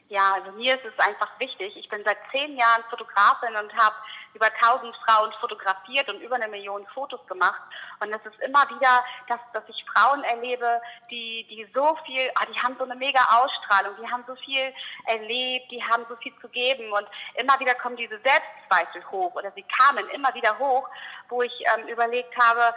Ja, 0.08 0.34
also 0.34 0.52
mir 0.52 0.76
ist 0.76 0.84
es 0.84 0.98
einfach 1.04 1.28
wichtig. 1.40 1.76
Ich 1.76 1.88
bin 1.88 2.02
seit 2.04 2.18
zehn 2.30 2.56
Jahren 2.56 2.84
Fotografin 2.88 3.56
und 3.56 3.74
habe 3.74 3.96
über 4.34 4.46
1000 4.46 4.94
Frauen 5.04 5.32
fotografiert 5.40 6.08
und 6.08 6.20
über 6.20 6.36
eine 6.36 6.46
Million 6.46 6.86
Fotos 6.94 7.26
gemacht. 7.26 7.60
Und 8.00 8.12
es 8.12 8.24
ist 8.24 8.40
immer 8.40 8.68
wieder, 8.70 9.04
dass, 9.28 9.40
dass 9.52 9.64
ich 9.68 9.84
Frauen 9.92 10.22
erlebe, 10.24 10.80
die, 11.10 11.46
die 11.48 11.66
so 11.74 11.96
viel, 12.06 12.30
ah, 12.34 12.46
die 12.46 12.58
haben 12.60 12.76
so 12.78 12.84
eine 12.84 12.96
mega 12.96 13.20
Ausstrahlung, 13.30 13.94
die 14.00 14.10
haben 14.10 14.24
so 14.26 14.34
viel 14.36 14.72
erlebt, 15.06 15.70
die 15.70 15.82
haben 15.82 16.04
so 16.08 16.16
viel 16.16 16.32
zu 16.40 16.48
geben. 16.48 16.92
Und 16.92 17.06
immer 17.34 17.58
wieder 17.60 17.74
kommen 17.74 17.96
diese 17.96 18.18
Selbstzweifel 18.20 19.10
hoch 19.10 19.34
oder 19.34 19.52
sie 19.52 19.64
kamen 19.78 20.08
immer 20.10 20.34
wieder 20.34 20.58
hoch, 20.58 20.88
wo 21.28 21.42
ich 21.42 21.52
ähm, 21.76 21.88
überlegt 21.88 22.34
habe, 22.38 22.74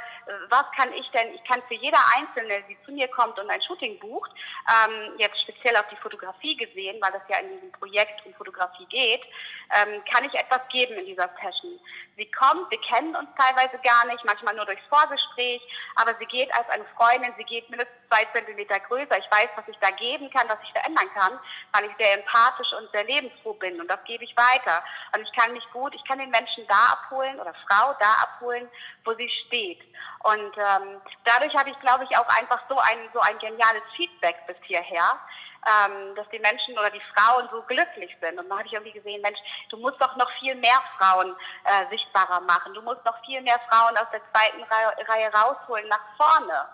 was 0.50 0.66
kann 0.76 0.92
ich 0.94 1.10
denn, 1.12 1.34
ich 1.34 1.44
kann 1.44 1.62
für 1.68 1.76
jeder 1.76 2.00
Einzelne, 2.16 2.64
die 2.70 2.78
zu 2.86 2.92
mir 2.92 3.08
kommt 3.08 3.38
und 3.40 3.50
ein 3.50 3.62
Shooting 3.62 4.00
bucht, 4.00 4.32
ähm, 4.68 5.14
jetzt 5.18 5.42
speziell 5.42 5.76
auf 5.78 5.88
die 5.90 5.96
Fotografie 5.98 6.56
gesehen, 6.56 6.98
weil 7.02 7.12
das 7.12 7.22
ja 7.30 7.38
in 7.40 7.50
diesem 7.54 7.72
Projekt 7.72 8.26
um 8.26 8.34
Fotografie 8.34 8.86
geht, 8.86 9.24
ähm, 9.72 10.04
kann 10.12 10.26
ich 10.26 10.34
etwas 10.34 10.62
geben 10.70 10.98
in 10.98 11.06
dieser 11.06 11.30
Session. 11.42 11.80
Sie 12.18 12.26
kommt, 12.32 12.72
wir 12.72 12.82
kennen 12.82 13.16
uns 13.16 13.30
teilweise 13.38 13.78
gar 13.84 14.06
nicht, 14.08 14.26
manchmal 14.26 14.56
nur 14.56 14.66
durchs 14.66 14.86
Vorgespräch, 14.90 15.62
aber 15.96 16.16
sie 16.18 16.26
geht 16.26 16.52
als 16.56 16.68
eine 16.70 16.86
Freundin, 16.96 17.32
sie 17.38 17.44
geht 17.44 17.70
mindestens 17.70 17.96
zwei 18.10 18.26
Zentimeter 18.34 18.80
größer. 18.80 19.20
Ich 19.20 19.30
weiß, 19.30 19.50
was 19.56 19.68
ich 19.68 19.78
da 19.78 19.92
geben 19.92 20.28
kann, 20.32 20.50
was 20.50 20.58
ich 20.64 20.72
verändern 20.72 21.08
kann, 21.14 21.40
weil 21.74 21.86
ich 21.86 21.96
sehr 22.00 22.18
empathisch 22.18 22.74
und 22.74 22.90
sehr 22.92 23.04
lebensfroh 23.04 23.54
bin 23.54 23.80
und 23.80 23.88
das 23.88 24.04
gebe 24.06 24.24
ich 24.24 24.36
weiter. 24.36 24.84
Und 25.16 25.22
ich 25.22 25.32
kann 25.34 25.54
mich 25.54 25.64
gut, 25.72 25.94
ich 25.94 26.04
kann 26.06 26.18
den 26.18 26.32
Menschen 26.32 26.66
da 26.68 26.94
abholen 26.94 27.40
oder 27.40 27.54
Frau 27.68 27.94
da 28.00 28.12
abholen, 28.24 28.68
wo 29.06 29.14
sie 29.14 29.30
steht. 29.46 29.82
Und 30.24 30.58
ähm, 30.58 31.00
dadurch 31.24 31.54
habe 31.56 31.70
ich, 31.70 31.80
glaube 31.82 32.04
ich, 32.10 32.18
auch 32.18 32.28
einfach 32.36 32.62
so 32.68 32.80
ein, 32.80 32.98
so 33.14 33.20
ein 33.20 33.38
geniales 33.38 33.84
Feedback 33.96 34.38
bis 34.48 34.58
hierher, 34.64 35.20
ähm, 35.68 36.16
dass 36.16 36.28
die 36.30 36.40
Menschen 36.40 36.78
oder 36.78 36.90
die 36.90 37.02
Frauen 37.14 37.48
so 37.52 37.62
glücklich 37.64 38.16
sind. 38.22 38.40
Und 38.40 38.50
dann 38.50 38.58
habe 38.58 38.68
ich 38.68 38.74
irgendwie 38.74 38.94
gesehen, 38.94 39.22
Mensch, 39.22 39.40
du 39.70 39.78
musst 39.78 40.00
doch 40.02 40.16
noch 40.16 40.30
viel 40.40 40.56
mehr 40.56 40.82
Frauen 40.98 41.36
äh, 41.66 41.90
sichtbarer 41.90 42.40
machen. 42.42 42.74
Du 42.74 42.82
musst 42.82 43.04
noch 43.06 43.18
viel 43.26 43.42
mehr 43.42 43.60
Frauen 43.70 43.98
aus 43.98 44.08
der 44.12 44.22
zweiten 44.32 44.64
Reihe, 44.64 45.08
Reihe 45.08 45.32
rausholen 45.34 45.88
nach 45.90 46.06
vorne. 46.16 46.66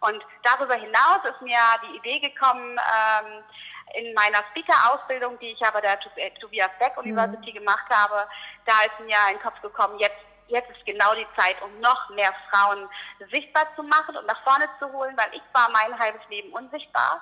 Und 0.00 0.22
darüber 0.42 0.74
hinaus 0.74 1.24
ist 1.24 1.40
mir 1.42 1.58
die 1.84 1.96
Idee 1.96 2.18
gekommen, 2.18 2.78
ähm, 2.78 3.44
in 3.94 4.14
meiner 4.14 4.42
Speaker-Ausbildung, 4.50 5.38
die 5.38 5.52
ich 5.52 5.66
aber 5.66 5.80
der 5.80 5.98
Tobias 6.40 6.70
Beck 6.78 6.96
University 6.96 7.52
mhm. 7.52 7.58
gemacht 7.58 7.88
habe, 7.90 8.26
da 8.64 8.72
ist 8.82 8.98
mir 9.00 9.16
in 9.30 9.36
den 9.36 9.42
Kopf 9.42 9.60
gekommen, 9.60 9.98
jetzt 9.98 10.16
jetzt 10.48 10.70
ist 10.70 10.84
genau 10.84 11.14
die 11.14 11.26
Zeit, 11.38 11.56
um 11.62 11.80
noch 11.80 12.10
mehr 12.10 12.32
Frauen 12.50 12.86
sichtbar 13.30 13.66
zu 13.74 13.82
machen 13.82 14.16
und 14.16 14.26
nach 14.26 14.42
vorne 14.42 14.68
zu 14.78 14.92
holen, 14.92 15.16
weil 15.16 15.32
ich 15.32 15.42
war 15.54 15.70
mein 15.70 15.98
halbes 15.98 16.20
Leben 16.28 16.52
unsichtbar 16.52 17.20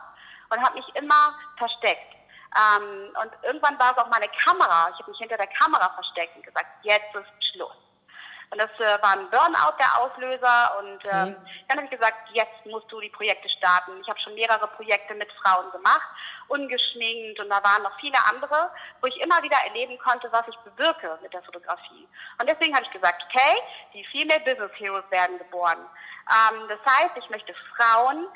und 0.50 0.62
habe 0.62 0.76
mich 0.76 0.88
immer 0.94 1.34
versteckt. 1.56 2.14
Ähm, 2.56 3.14
und 3.22 3.32
irgendwann 3.44 3.78
war 3.78 3.92
es 3.92 3.98
auch 3.98 4.08
meine 4.08 4.28
Kamera. 4.28 4.90
Ich 4.92 4.98
habe 4.98 5.10
mich 5.10 5.18
hinter 5.18 5.36
der 5.36 5.46
Kamera 5.46 5.88
versteckt 5.94 6.36
und 6.36 6.44
gesagt, 6.44 6.66
jetzt 6.82 7.14
ist 7.14 7.52
Schluss. 7.52 7.76
Und 8.50 8.58
das 8.58 8.70
äh, 8.80 9.00
war 9.00 9.12
ein 9.12 9.30
Burnout 9.30 9.78
der 9.78 9.96
Auslöser. 10.00 10.78
Und 10.80 11.04
ähm, 11.04 11.36
okay. 11.38 11.64
dann 11.68 11.76
habe 11.78 11.84
ich 11.84 11.90
gesagt, 11.90 12.30
jetzt 12.32 12.66
musst 12.66 12.90
du 12.90 13.00
die 13.00 13.08
Projekte 13.08 13.48
starten. 13.48 13.92
Ich 14.00 14.08
habe 14.08 14.18
schon 14.18 14.34
mehrere 14.34 14.66
Projekte 14.66 15.14
mit 15.14 15.30
Frauen 15.34 15.70
gemacht, 15.70 16.08
ungeschminkt. 16.48 17.38
Und 17.38 17.48
da 17.48 17.62
waren 17.62 17.84
noch 17.84 17.96
viele 18.00 18.18
andere, 18.28 18.72
wo 19.00 19.06
ich 19.06 19.20
immer 19.20 19.40
wieder 19.44 19.56
erleben 19.68 19.96
konnte, 19.98 20.30
was 20.32 20.48
ich 20.48 20.56
bewirke 20.58 21.16
mit 21.22 21.32
der 21.32 21.44
Fotografie. 21.44 22.08
Und 22.40 22.50
deswegen 22.50 22.74
habe 22.74 22.84
ich 22.84 22.90
gesagt, 22.90 23.24
okay, 23.28 23.62
die 23.94 24.04
Female 24.06 24.40
Business 24.40 24.72
Heroes 24.74 25.08
werden 25.10 25.38
geboren. 25.38 25.78
Ähm, 26.28 26.66
das 26.68 26.80
heißt, 26.92 27.16
ich 27.16 27.30
möchte 27.30 27.54
Frauen 27.76 28.26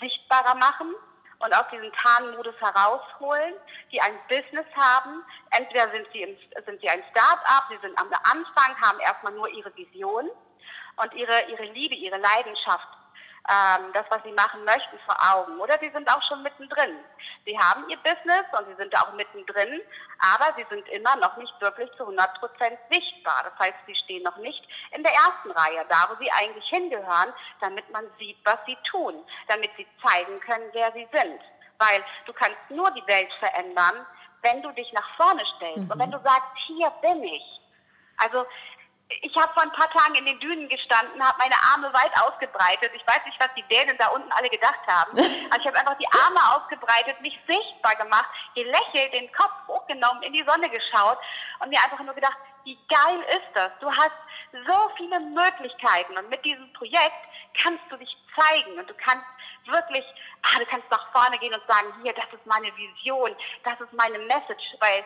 sichtbarer 0.00 0.54
machen, 0.54 0.94
und 1.40 1.54
aus 1.54 1.64
diesem 1.72 1.92
Tarnmodus 1.92 2.54
herausholen, 2.60 3.54
die 3.92 4.00
ein 4.00 4.18
Business 4.28 4.66
haben. 4.74 5.22
Entweder 5.50 5.90
sind 5.92 6.06
sie, 6.12 6.22
im, 6.22 6.36
sind 6.66 6.80
sie 6.80 6.88
ein 6.88 7.02
Start-up, 7.10 7.64
sie 7.70 7.78
sind 7.80 7.98
am 7.98 8.08
Anfang, 8.24 8.80
haben 8.80 8.98
erstmal 9.00 9.32
nur 9.32 9.48
ihre 9.48 9.74
Vision 9.76 10.28
und 10.96 11.14
ihre, 11.14 11.44
ihre 11.50 11.64
Liebe, 11.72 11.94
ihre 11.94 12.18
Leidenschaft 12.18 12.97
ähm, 13.48 13.92
das, 13.94 14.04
was 14.10 14.22
sie 14.24 14.32
machen 14.32 14.64
möchten, 14.64 14.98
vor 15.06 15.16
Augen. 15.32 15.58
Oder 15.58 15.78
sie 15.80 15.90
sind 15.90 16.08
auch 16.10 16.22
schon 16.22 16.42
mittendrin. 16.42 16.98
Sie 17.46 17.58
haben 17.58 17.88
ihr 17.88 17.96
Business 17.98 18.44
und 18.58 18.66
sie 18.68 18.76
sind 18.76 18.94
auch 18.96 19.12
mittendrin, 19.14 19.80
aber 20.18 20.54
sie 20.56 20.66
sind 20.68 20.86
immer 20.88 21.16
noch 21.16 21.36
nicht 21.38 21.52
wirklich 21.60 21.90
zu 21.96 22.02
100 22.04 22.38
Prozent 22.40 22.78
sichtbar. 22.90 23.44
Das 23.44 23.58
heißt, 23.58 23.78
sie 23.86 23.94
stehen 23.94 24.22
noch 24.22 24.36
nicht 24.36 24.62
in 24.92 25.02
der 25.02 25.12
ersten 25.12 25.50
Reihe, 25.50 25.84
da 25.88 26.08
wo 26.10 26.22
sie 26.22 26.30
eigentlich 26.32 26.68
hingehören, 26.68 27.32
damit 27.60 27.88
man 27.90 28.04
sieht, 28.18 28.36
was 28.44 28.58
sie 28.66 28.76
tun, 28.84 29.14
damit 29.46 29.70
sie 29.76 29.86
zeigen 30.04 30.38
können, 30.40 30.68
wer 30.72 30.92
sie 30.92 31.08
sind. 31.12 31.40
Weil 31.78 32.04
du 32.26 32.32
kannst 32.32 32.58
nur 32.68 32.90
die 32.90 33.06
Welt 33.06 33.32
verändern, 33.38 34.06
wenn 34.42 34.62
du 34.62 34.70
dich 34.72 34.92
nach 34.92 35.16
vorne 35.16 35.44
stellst 35.56 35.84
mhm. 35.84 35.90
und 35.90 35.98
wenn 35.98 36.10
du 36.10 36.20
sagst, 36.22 36.50
hier 36.66 36.90
bin 37.02 37.22
ich. 37.24 37.60
Also 38.18 38.44
ich 39.08 39.34
habe 39.36 39.52
vor 39.54 39.62
ein 39.62 39.72
paar 39.72 39.90
Tagen 39.90 40.16
in 40.16 40.26
den 40.26 40.38
Dünen 40.38 40.68
gestanden, 40.68 41.22
habe 41.22 41.38
meine 41.38 41.54
Arme 41.72 41.92
weit 41.94 42.12
ausgebreitet. 42.20 42.90
Ich 42.94 43.06
weiß 43.06 43.24
nicht, 43.24 43.40
was 43.40 43.48
die 43.56 43.62
Dänen 43.64 43.96
da 43.96 44.08
unten 44.08 44.30
alle 44.32 44.50
gedacht 44.50 44.86
haben. 44.86 45.16
Also 45.50 45.62
ich 45.62 45.66
habe 45.66 45.78
einfach 45.78 45.96
die 45.96 46.08
Arme 46.12 46.40
ausgebreitet, 46.54 47.20
mich 47.22 47.38
sichtbar 47.46 47.94
gemacht, 47.96 48.28
gelächelt, 48.54 49.14
den 49.14 49.32
Kopf 49.32 49.54
hochgenommen, 49.66 50.22
in 50.22 50.34
die 50.34 50.44
Sonne 50.46 50.68
geschaut 50.68 51.18
und 51.60 51.70
mir 51.70 51.82
einfach 51.82 52.00
nur 52.00 52.14
gedacht, 52.14 52.36
wie 52.64 52.78
geil 52.88 53.20
ist 53.30 53.48
das? 53.54 53.72
Du 53.80 53.90
hast 53.90 54.12
so 54.52 54.90
viele 54.96 55.20
Möglichkeiten 55.20 56.18
und 56.18 56.28
mit 56.28 56.44
diesem 56.44 56.70
Projekt 56.74 57.16
kannst 57.62 57.82
du 57.88 57.96
dich 57.96 58.14
zeigen 58.36 58.78
und 58.78 58.90
du 58.90 58.94
kannst 58.94 59.24
wirklich, 59.64 60.04
ah, 60.42 60.58
du 60.58 60.66
kannst 60.66 60.90
nach 60.90 61.10
vorne 61.12 61.38
gehen 61.38 61.54
und 61.54 61.66
sagen, 61.66 61.92
hier, 62.02 62.12
das 62.12 62.26
ist 62.32 62.44
meine 62.44 62.74
Vision, 62.76 63.34
das 63.64 63.80
ist 63.80 63.92
meine 63.94 64.18
Message, 64.18 64.76
weil 64.80 65.04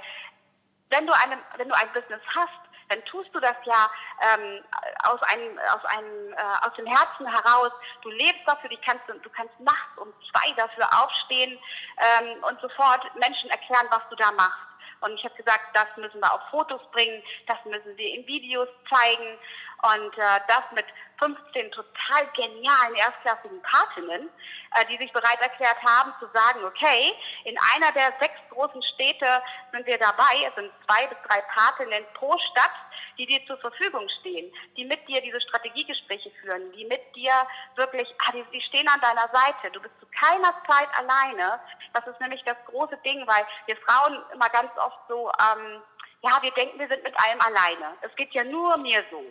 wenn 0.90 1.06
du, 1.06 1.12
eine, 1.12 1.38
wenn 1.56 1.68
du 1.68 1.75
ein 1.76 1.92
Business 1.92 2.21
hast, 2.35 2.71
dann 2.92 3.04
tust 3.06 3.34
du 3.34 3.40
das 3.40 3.56
ja 3.64 3.90
ähm, 4.20 4.62
aus, 5.04 5.20
einem, 5.22 5.58
aus, 5.58 5.84
einem, 5.87 6.32
äh, 6.34 6.66
aus 6.66 6.75
dem 6.76 6.87
Herzen 6.87 7.26
heraus. 7.26 7.72
Du 8.02 8.11
lebst 8.11 8.42
dafür, 8.46 8.68
du 8.68 8.76
kannst, 8.84 9.02
du 9.08 9.30
kannst 9.30 9.58
nachts 9.61 9.96
um 9.96 10.12
zwei 10.30 10.52
dafür 10.52 10.87
aufstehen 11.02 11.58
ähm, 11.99 12.44
und 12.44 12.61
sofort 12.61 13.02
Menschen 13.16 13.49
erklären, 13.50 13.87
was 13.90 14.02
du 14.11 14.16
da 14.16 14.30
machst. 14.32 14.68
Und 15.00 15.14
ich 15.14 15.25
habe 15.25 15.34
gesagt, 15.34 15.75
das 15.75 15.88
müssen 15.96 16.20
wir 16.20 16.32
auf 16.32 16.42
Fotos 16.50 16.80
bringen, 16.92 17.22
das 17.46 17.58
müssen 17.64 17.96
wir 17.96 18.14
in 18.14 18.26
Videos 18.26 18.68
zeigen. 18.88 19.38
Und 19.82 20.16
äh, 20.16 20.40
das 20.46 20.62
mit 20.74 20.86
15 21.18 21.70
total 21.72 22.26
genialen 22.36 22.94
erstklassigen 22.94 23.60
Patinnen, 23.62 24.30
äh, 24.74 24.86
die 24.86 24.96
sich 24.98 25.12
bereit 25.12 25.40
erklärt 25.40 25.76
haben 25.82 26.12
zu 26.20 26.26
sagen, 26.32 26.64
okay, 26.64 27.12
in 27.44 27.56
einer 27.74 27.90
der 27.92 28.12
sechs 28.20 28.38
großen 28.50 28.82
Städte 28.82 29.42
sind 29.72 29.86
wir 29.86 29.98
dabei, 29.98 30.46
es 30.46 30.54
sind 30.54 30.70
zwei 30.86 31.06
bis 31.06 31.18
drei 31.28 31.40
Patinnen 31.42 32.04
pro 32.14 32.36
Stadt, 32.38 32.70
die 33.18 33.26
dir 33.26 33.44
zur 33.46 33.58
Verfügung 33.58 34.08
stehen, 34.20 34.52
die 34.76 34.84
mit 34.84 35.06
dir 35.08 35.20
diese 35.20 35.40
Strategiegespräche 35.40 36.30
führen, 36.40 36.72
die 36.72 36.84
mit 36.84 37.02
dir 37.14 37.32
wirklich, 37.76 38.08
ah, 38.26 38.32
die, 38.32 38.44
die 38.52 38.62
stehen 38.62 38.88
an 38.88 39.00
deiner 39.00 39.28
Seite. 39.32 39.70
Du 39.72 39.80
bist 39.80 39.94
zu 40.00 40.06
keiner 40.06 40.54
Zeit 40.68 40.88
alleine. 40.96 41.60
Das 41.92 42.06
ist 42.06 42.20
nämlich 42.20 42.42
das 42.44 42.56
große 42.66 42.96
Ding, 43.04 43.26
weil 43.26 43.46
wir 43.66 43.76
Frauen 43.78 44.22
immer 44.32 44.48
ganz 44.48 44.70
oft 44.78 44.98
so, 45.08 45.30
ähm, 45.30 45.82
ja, 46.22 46.38
wir 46.40 46.52
denken, 46.52 46.78
wir 46.78 46.88
sind 46.88 47.02
mit 47.02 47.14
allem 47.18 47.40
alleine. 47.40 47.96
Es 48.00 48.14
geht 48.16 48.32
ja 48.32 48.44
nur 48.44 48.76
mir 48.78 49.04
so. 49.10 49.24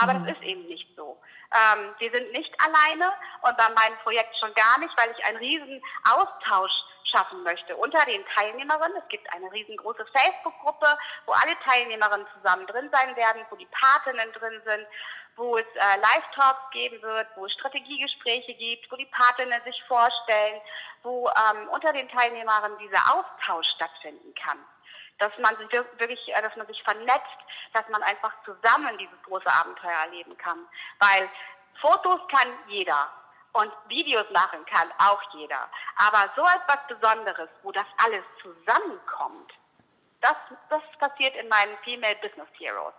Aber 0.00 0.14
mhm. 0.14 0.26
das 0.26 0.36
ist 0.36 0.42
eben 0.42 0.66
nicht 0.66 0.88
so. 0.96 1.20
Ähm, 1.52 1.94
wir 1.98 2.10
sind 2.10 2.30
nicht 2.32 2.54
alleine 2.60 3.12
und 3.42 3.56
bei 3.56 3.68
meinem 3.70 3.98
Projekt 4.02 4.36
schon 4.38 4.52
gar 4.54 4.78
nicht, 4.78 4.92
weil 4.96 5.10
ich 5.10 5.24
einen 5.24 5.38
riesen 5.38 5.82
Austausch 6.04 6.72
schaffen 7.04 7.42
möchte 7.42 7.74
unter 7.76 8.04
den 8.04 8.24
Teilnehmerinnen. 8.34 8.98
Es 8.98 9.08
gibt 9.08 9.32
eine 9.32 9.50
riesengroße 9.50 10.04
Facebook-Gruppe, 10.12 10.98
wo 11.26 11.32
alle 11.32 11.58
Teilnehmerinnen 11.64 12.26
zusammen 12.36 12.66
drin 12.66 12.90
sein 12.92 13.16
werden, 13.16 13.44
wo 13.50 13.56
die 13.56 13.68
Patinnen 13.70 14.30
drin 14.32 14.60
sind, 14.64 14.86
wo 15.36 15.56
es 15.56 15.66
äh, 15.74 16.00
Live-Talks 16.00 16.70
geben 16.72 17.00
wird, 17.00 17.28
wo 17.36 17.46
es 17.46 17.52
Strategiegespräche 17.54 18.54
gibt, 18.54 18.90
wo 18.92 18.96
die 18.96 19.06
Patinnen 19.06 19.60
sich 19.64 19.82
vorstellen, 19.84 20.60
wo 21.02 21.28
ähm, 21.28 21.68
unter 21.70 21.92
den 21.92 22.08
Teilnehmerinnen 22.10 22.78
dieser 22.78 23.02
Austausch 23.14 23.68
stattfinden 23.68 24.34
kann 24.34 24.58
dass 25.18 25.32
man 25.38 25.56
sich 25.56 25.70
wirklich, 25.72 26.20
äh, 26.34 26.42
dass 26.42 26.54
man 26.56 26.66
sich 26.66 26.82
vernetzt, 26.82 27.38
dass 27.72 27.88
man 27.88 28.02
einfach 28.02 28.32
zusammen 28.44 28.96
dieses 28.98 29.20
große 29.24 29.50
Abenteuer 29.50 29.98
erleben 30.04 30.36
kann. 30.38 30.58
Weil 30.98 31.28
Fotos 31.80 32.20
kann 32.28 32.48
jeder 32.68 33.08
und 33.52 33.72
Videos 33.88 34.26
machen 34.32 34.64
kann 34.66 34.88
auch 34.98 35.20
jeder. 35.34 35.68
Aber 35.96 36.30
so 36.36 36.42
etwas 36.42 36.86
Besonderes, 36.88 37.48
wo 37.62 37.72
das 37.72 37.86
alles 38.04 38.24
zusammenkommt, 38.42 39.52
das, 40.20 40.36
das 40.70 40.82
passiert 40.98 41.36
in 41.36 41.48
meinen 41.48 41.76
Female 41.84 42.16
Business 42.16 42.48
Heroes. 42.58 42.94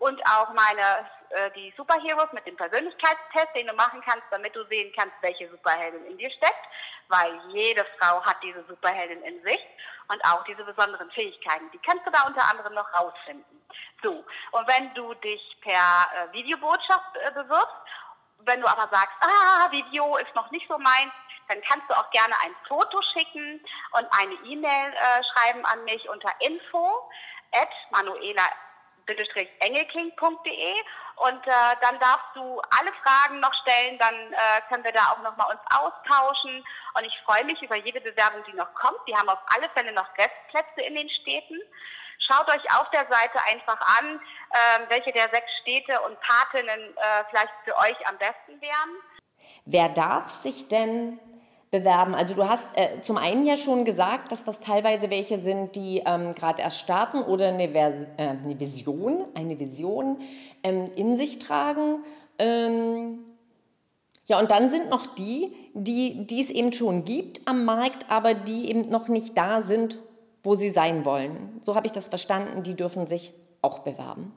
und 0.00 0.20
auch 0.26 0.48
meine 0.54 1.06
äh, 1.28 1.50
die 1.52 1.72
Superheroes 1.76 2.32
mit 2.32 2.46
dem 2.46 2.56
Persönlichkeitstest, 2.56 3.54
den 3.54 3.68
du 3.68 3.74
machen 3.74 4.02
kannst, 4.04 4.24
damit 4.30 4.56
du 4.56 4.64
sehen 4.64 4.92
kannst, 4.96 5.14
welche 5.20 5.48
Superheldin 5.48 6.04
in 6.06 6.18
dir 6.18 6.30
steckt, 6.30 6.66
weil 7.08 7.38
jede 7.48 7.84
Frau 7.98 8.24
hat 8.24 8.36
diese 8.42 8.64
Superheldin 8.64 9.22
in 9.22 9.42
sich 9.44 9.60
und 10.08 10.24
auch 10.24 10.42
diese 10.44 10.64
besonderen 10.64 11.10
Fähigkeiten. 11.12 11.70
Die 11.72 11.78
kannst 11.78 12.06
du 12.06 12.10
da 12.10 12.26
unter 12.26 12.42
anderem 12.50 12.74
noch 12.74 12.92
rausfinden. 12.94 13.62
So, 14.02 14.24
und 14.52 14.68
wenn 14.68 14.92
du 14.94 15.14
dich 15.14 15.56
per 15.60 15.70
äh, 15.76 16.32
Videobotschaft 16.32 17.16
äh, 17.16 17.30
bewirbst, 17.32 17.76
wenn 18.38 18.60
du 18.60 18.66
aber 18.66 18.88
sagst, 18.90 19.14
ah, 19.20 19.70
Video 19.70 20.16
ist 20.16 20.34
noch 20.34 20.50
nicht 20.50 20.66
so 20.66 20.78
meins, 20.78 21.12
dann 21.48 21.60
kannst 21.62 21.90
du 21.90 21.94
auch 21.94 22.10
gerne 22.10 22.34
ein 22.42 22.54
Foto 22.66 23.02
schicken 23.02 23.62
und 23.92 24.06
eine 24.18 24.34
E-Mail 24.44 24.94
äh, 24.94 25.22
schreiben 25.24 25.64
an 25.66 25.84
mich 25.84 26.08
unter 26.08 26.32
info 26.40 27.10
at 27.52 27.68
manuela 27.90 28.48
engelking.de 29.60 30.74
und 31.16 31.46
äh, 31.46 31.76
dann 31.82 31.98
darfst 32.00 32.34
du 32.34 32.60
alle 32.78 32.92
Fragen 33.02 33.40
noch 33.40 33.52
stellen, 33.62 33.98
dann 33.98 34.14
äh, 34.32 34.60
können 34.68 34.84
wir 34.84 34.92
da 34.92 35.12
auch 35.12 35.22
noch 35.22 35.36
mal 35.36 35.46
uns 35.46 35.60
austauschen 35.70 36.64
und 36.94 37.04
ich 37.04 37.14
freue 37.24 37.44
mich 37.44 37.60
über 37.62 37.76
jede 37.76 38.00
Bewerbung, 38.00 38.42
die 38.46 38.56
noch 38.56 38.72
kommt. 38.74 38.98
Wir 39.06 39.16
haben 39.16 39.28
auf 39.28 39.40
alle 39.54 39.68
Fälle 39.70 39.92
noch 39.92 40.08
Restplätze 40.16 40.80
in 40.86 40.94
den 40.94 41.10
Städten. 41.10 41.60
Schaut 42.18 42.48
euch 42.48 42.64
auf 42.78 42.90
der 42.90 43.06
Seite 43.08 43.38
einfach 43.50 43.80
an, 43.98 44.20
äh, 44.50 44.90
welche 44.90 45.12
der 45.12 45.28
sechs 45.30 45.50
Städte 45.62 46.00
und 46.02 46.18
Patinnen 46.20 46.96
äh, 46.96 47.24
vielleicht 47.30 47.52
für 47.64 47.76
euch 47.76 48.08
am 48.08 48.16
besten 48.18 48.60
wären. 48.60 48.96
Wer 49.64 49.88
darf 49.88 50.30
sich 50.30 50.68
denn 50.68 51.18
bewerben? 51.70 52.14
Also 52.14 52.34
du 52.34 52.48
hast 52.48 52.68
äh, 52.76 53.00
zum 53.00 53.16
einen 53.16 53.46
ja 53.46 53.56
schon 53.56 53.84
gesagt, 53.84 54.32
dass 54.32 54.44
das 54.44 54.60
teilweise 54.60 55.10
welche 55.10 55.38
sind, 55.38 55.76
die 55.76 56.02
ähm, 56.04 56.32
gerade 56.32 56.62
erst 56.62 56.78
starten 56.78 57.22
oder 57.22 57.48
eine, 57.48 57.72
äh, 57.72 58.08
eine 58.16 58.58
Vision, 58.58 59.24
eine 59.34 59.58
Vision 59.58 60.18
ähm, 60.62 60.84
in 60.96 61.16
sich 61.16 61.38
tragen. 61.38 62.04
Ähm, 62.38 63.20
ja, 64.26 64.38
und 64.38 64.50
dann 64.50 64.70
sind 64.70 64.90
noch 64.90 65.06
die, 65.06 65.52
die, 65.74 66.26
die 66.26 66.42
es 66.42 66.50
eben 66.50 66.72
schon 66.72 67.04
gibt 67.04 67.46
am 67.46 67.64
Markt, 67.64 68.06
aber 68.08 68.34
die 68.34 68.68
eben 68.70 68.88
noch 68.88 69.08
nicht 69.08 69.36
da 69.36 69.62
sind, 69.62 69.98
wo 70.42 70.54
sie 70.54 70.70
sein 70.70 71.04
wollen. 71.04 71.58
So 71.60 71.74
habe 71.74 71.86
ich 71.86 71.92
das 71.92 72.08
verstanden, 72.08 72.62
die 72.62 72.74
dürfen 72.74 73.06
sich 73.06 73.32
auch 73.62 73.80
bewerben. 73.80 74.32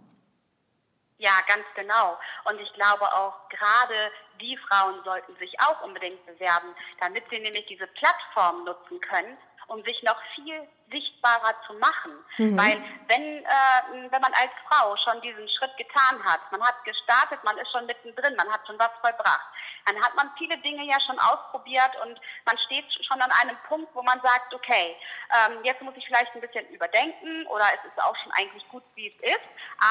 Ja, 1.24 1.40
ganz 1.48 1.64
genau. 1.74 2.20
Und 2.44 2.60
ich 2.60 2.74
glaube 2.74 3.06
auch 3.14 3.48
gerade 3.48 4.12
die 4.42 4.58
Frauen 4.58 5.02
sollten 5.06 5.34
sich 5.38 5.58
auch 5.62 5.80
unbedingt 5.82 6.26
bewerben, 6.26 6.76
damit 7.00 7.24
sie 7.30 7.40
nämlich 7.40 7.66
diese 7.68 7.88
Plattform 7.88 8.66
nutzen 8.66 9.00
können, 9.00 9.38
um 9.68 9.82
sich 9.86 10.04
noch 10.04 10.22
viel 10.36 10.68
sichtbarer 10.92 11.56
zu 11.68 11.74
machen. 11.74 12.12
Mhm. 12.38 12.58
Weil 12.58 12.82
wenn, 13.08 13.44
äh, 13.44 14.12
wenn 14.12 14.22
man 14.22 14.34
als 14.34 14.52
Frau 14.68 14.96
schon 14.98 15.22
diesen 15.22 15.48
Schritt 15.50 15.76
getan 15.78 16.24
hat, 16.24 16.40
man 16.52 16.62
hat 16.62 16.84
gestartet, 16.84 17.44
man 17.44 17.58
ist 17.58 17.72
schon 17.72 17.86
mittendrin, 17.86 18.36
man 18.36 18.52
hat 18.52 18.66
schon 18.68 18.80
was 18.80 18.92
vollbracht, 19.02 19.48
dann 19.86 20.02
hat 20.02 20.16
man 20.16 20.32
viele 20.38 20.58
Dinge 20.60 20.84
ja 20.86 21.00
schon 21.00 21.20
ausprobiert 21.20 21.92
und 22.04 22.20
man 22.46 22.58
steht 22.60 22.86
schon 23.06 23.22
an 23.22 23.32
einem 23.42 23.58
Punkt, 23.68 23.94
wo 23.94 24.02
man 24.02 24.20
sagt, 24.22 24.54
okay, 24.54 24.96
ähm, 25.34 25.60
jetzt 25.64 25.82
muss 25.82 25.96
ich 25.98 26.06
vielleicht 26.06 26.34
ein 26.36 26.42
bisschen 26.42 26.68
überdenken 26.70 27.46
oder 27.48 27.66
es 27.74 27.92
ist 27.92 28.02
auch 28.02 28.16
schon 28.24 28.32
eigentlich 28.34 28.68
gut, 28.70 28.84
wie 28.96 29.08
es 29.08 29.36
ist, 29.36 29.48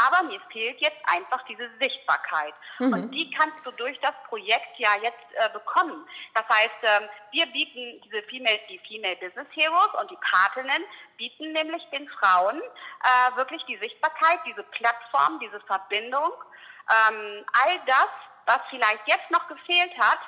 aber 0.07 0.23
mir 0.25 0.41
fehlt 0.51 0.81
jetzt 0.81 1.01
einfach 1.05 1.43
diese 1.45 1.69
Sichtbarkeit. 1.81 2.55
Mhm. 2.79 2.93
Und 2.93 3.11
die 3.13 3.31
kannst 3.31 3.61
du 3.65 3.71
durch 3.73 3.99
das 4.01 4.15
Projekt 4.29 4.79
ja 4.79 4.91
jetzt 5.03 5.27
äh, 5.35 5.49
bekommen. 5.51 6.07
Das 6.35 6.45
heißt, 6.49 6.83
ähm, 6.83 7.09
wir 7.33 7.47
bieten 7.47 8.01
diese 8.05 8.23
Female, 8.25 8.61
die 8.69 8.79
Female 8.87 9.17
Business 9.17 9.49
Heroes 9.55 9.95
und 10.01 10.11
die 10.11 10.19
Patinnen 10.21 10.85
bieten 11.17 11.53
nämlich 11.53 11.85
den 11.91 12.09
Frauen 12.09 12.61
äh, 12.61 13.37
wirklich 13.37 13.65
die 13.67 13.79
Sichtbarkeit, 13.79 14.41
diese 14.47 14.63
Plattform, 14.65 15.39
diese 15.41 15.61
Verbindung, 15.61 16.33
ähm, 16.91 17.45
all 17.65 17.79
das, 17.87 18.09
was 18.47 18.61
vielleicht 18.71 19.07
jetzt 19.07 19.31
noch 19.31 19.47
gefehlt 19.49 19.93
hat, 19.99 20.19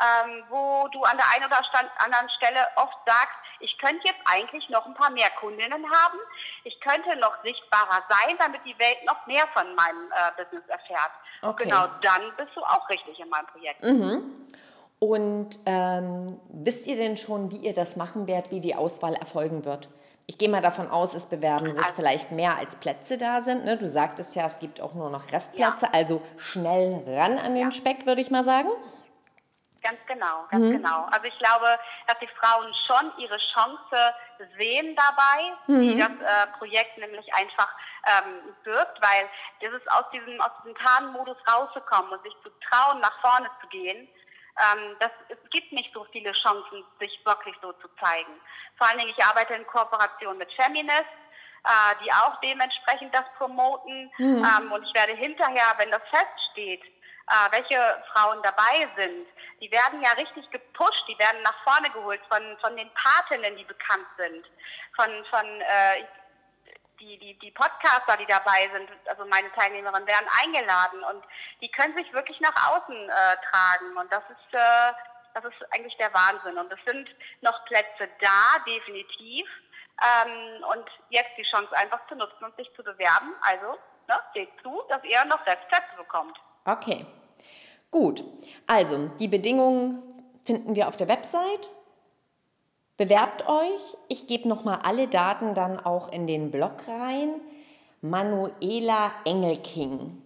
ähm, 0.00 0.44
wo 0.48 0.88
du 0.88 1.02
an 1.02 1.16
der 1.16 1.26
einen 1.34 1.46
oder 1.46 1.60
anderen 1.98 2.28
Stelle 2.30 2.66
oft 2.76 2.96
sagst, 3.06 3.36
ich 3.60 3.78
könnte 3.78 4.08
jetzt 4.08 4.20
eigentlich 4.24 4.68
noch 4.70 4.84
ein 4.86 4.94
paar 4.94 5.10
mehr 5.10 5.30
Kundinnen 5.38 5.84
haben, 5.84 6.18
ich 6.64 6.80
könnte 6.80 7.16
noch 7.16 7.42
sichtbarer 7.44 8.02
sein, 8.08 8.36
damit 8.38 8.60
die 8.64 8.78
Welt 8.78 8.98
noch 9.06 9.26
mehr 9.26 9.46
von 9.52 9.74
meinem 9.74 10.10
äh, 10.10 10.42
Business 10.42 10.68
erfährt. 10.68 11.12
Okay. 11.42 11.64
Genau 11.64 11.86
dann 12.02 12.36
bist 12.36 12.50
du 12.54 12.62
auch 12.62 12.88
richtig 12.88 13.18
in 13.20 13.28
meinem 13.28 13.46
Projekt. 13.46 13.82
Mhm. 13.82 14.48
Und 14.98 15.58
ähm, 15.66 16.40
wisst 16.48 16.86
ihr 16.86 16.96
denn 16.96 17.16
schon, 17.16 17.50
wie 17.50 17.56
ihr 17.56 17.74
das 17.74 17.96
machen 17.96 18.26
werdet, 18.26 18.50
wie 18.50 18.60
die 18.60 18.74
Auswahl 18.74 19.14
erfolgen 19.14 19.64
wird? 19.64 19.88
Ich 20.32 20.38
gehe 20.38 20.48
mal 20.48 20.62
davon 20.62 20.90
aus, 20.90 21.12
es 21.12 21.26
bewerben 21.26 21.74
sich 21.74 21.84
also, 21.84 21.94
vielleicht 21.94 22.30
mehr 22.30 22.56
als 22.56 22.76
Plätze 22.76 23.18
da 23.18 23.42
sind. 23.42 23.66
Ne? 23.66 23.76
Du 23.76 23.86
sagtest 23.86 24.34
ja, 24.34 24.46
es 24.46 24.60
gibt 24.60 24.80
auch 24.80 24.94
nur 24.94 25.10
noch 25.10 25.30
Restplätze, 25.30 25.84
ja. 25.84 25.92
also 25.92 26.22
schnell 26.38 27.04
ran 27.06 27.36
an 27.36 27.54
den 27.54 27.64
ja. 27.64 27.70
Speck, 27.70 28.06
würde 28.06 28.22
ich 28.22 28.30
mal 28.30 28.42
sagen. 28.42 28.70
Ganz 29.82 29.98
genau, 30.06 30.46
ganz 30.50 30.64
mhm. 30.64 30.72
genau. 30.72 31.04
Also 31.10 31.26
ich 31.26 31.38
glaube, 31.38 31.78
dass 32.06 32.18
die 32.18 32.30
Frauen 32.40 32.72
schon 32.86 33.12
ihre 33.18 33.36
Chance 33.36 34.14
sehen 34.58 34.96
dabei, 34.96 35.52
mhm. 35.66 35.80
wie 35.80 35.98
das 35.98 36.08
äh, 36.08 36.46
Projekt 36.56 36.96
nämlich 36.96 37.34
einfach 37.34 37.68
ähm, 38.06 38.54
wirkt, 38.64 39.02
weil 39.02 39.28
das 39.60 39.78
ist 39.78 39.92
aus 39.92 40.04
diesem, 40.14 40.40
aus 40.40 40.52
diesem 40.62 40.74
Tarnmodus 40.78 41.36
rauszukommen 41.46 42.10
und 42.10 42.22
sich 42.22 42.34
zu 42.42 42.48
trauen, 42.70 43.00
nach 43.00 43.20
vorne 43.20 43.50
zu 43.60 43.68
gehen, 43.68 44.08
ähm, 44.60 44.96
das, 45.00 45.10
es 45.28 45.38
gibt 45.50 45.72
nicht 45.72 45.92
so 45.94 46.04
viele 46.12 46.32
Chancen, 46.32 46.84
sich 47.00 47.20
wirklich 47.24 47.54
so 47.62 47.72
zu 47.74 47.88
zeigen. 48.00 48.32
Vor 48.82 48.90
allen 48.90 48.98
Dingen, 48.98 49.14
ich 49.16 49.24
arbeite 49.24 49.54
in 49.54 49.64
Kooperation 49.64 50.38
mit 50.38 50.52
Feminist, 50.54 51.06
äh, 51.62 51.94
die 52.02 52.12
auch 52.12 52.40
dementsprechend 52.40 53.14
das 53.14 53.22
promoten. 53.38 54.10
Mhm. 54.18 54.44
Ähm, 54.44 54.72
und 54.72 54.82
ich 54.82 54.92
werde 54.92 55.12
hinterher, 55.12 55.72
wenn 55.76 55.92
das 55.92 56.02
feststeht, 56.10 56.82
äh, 56.82 57.52
welche 57.52 57.78
Frauen 58.12 58.42
dabei 58.42 58.88
sind, 58.96 59.28
die 59.60 59.70
werden 59.70 60.02
ja 60.02 60.10
richtig 60.14 60.50
gepusht, 60.50 61.04
die 61.06 61.16
werden 61.16 61.40
nach 61.44 61.62
vorne 61.62 61.90
geholt 61.90 62.20
von, 62.28 62.42
von 62.60 62.76
den 62.76 62.90
Patinnen, 62.92 63.56
die 63.56 63.62
bekannt 63.62 64.08
sind, 64.16 64.44
von, 64.96 65.10
von 65.30 65.60
äh, 65.60 66.04
die, 66.98 67.18
die, 67.18 67.38
die 67.38 67.52
Podcaster, 67.52 68.16
die 68.16 68.26
dabei 68.26 68.68
sind, 68.72 68.90
also 69.06 69.24
meine 69.26 69.52
Teilnehmerinnen, 69.52 70.08
werden 70.08 70.26
eingeladen 70.42 71.04
und 71.04 71.22
die 71.60 71.70
können 71.70 71.94
sich 71.94 72.12
wirklich 72.12 72.40
nach 72.40 72.68
außen 72.68 73.08
äh, 73.08 73.36
tragen. 73.48 73.96
Und 73.96 74.10
das 74.12 74.24
ist, 74.28 74.54
äh, 74.54 74.92
das 75.34 75.44
ist 75.44 75.72
eigentlich 75.72 75.96
der 75.96 76.12
Wahnsinn. 76.12 76.58
Und 76.58 76.72
es 76.72 76.78
sind 76.84 77.08
noch 77.40 77.64
Plätze 77.66 78.08
da, 78.20 78.58
definitiv. 78.66 79.48
Ähm, 80.02 80.64
und 80.72 80.84
jetzt 81.10 81.30
die 81.36 81.42
Chance 81.42 81.76
einfach 81.76 82.06
zu 82.08 82.16
nutzen 82.16 82.44
und 82.44 82.56
sich 82.56 82.70
zu 82.74 82.82
bewerben. 82.82 83.34
Also 83.42 83.78
ne, 84.08 84.14
seht 84.34 84.50
zu, 84.62 84.82
dass 84.88 85.02
ihr 85.04 85.24
noch 85.26 85.44
Restplätze 85.46 85.96
bekommt. 85.96 86.36
Okay. 86.64 87.06
Gut. 87.90 88.24
Also, 88.66 89.08
die 89.20 89.28
Bedingungen 89.28 90.02
finden 90.44 90.74
wir 90.74 90.88
auf 90.88 90.96
der 90.96 91.08
Website. 91.08 91.70
Bewerbt 92.96 93.46
euch. 93.46 93.96
Ich 94.08 94.26
gebe 94.26 94.48
nochmal 94.48 94.80
alle 94.82 95.08
Daten 95.08 95.54
dann 95.54 95.78
auch 95.78 96.10
in 96.10 96.26
den 96.26 96.50
Blog 96.50 96.88
rein. 96.88 97.40
Manuela 98.00 99.12
Engelking 99.24 100.22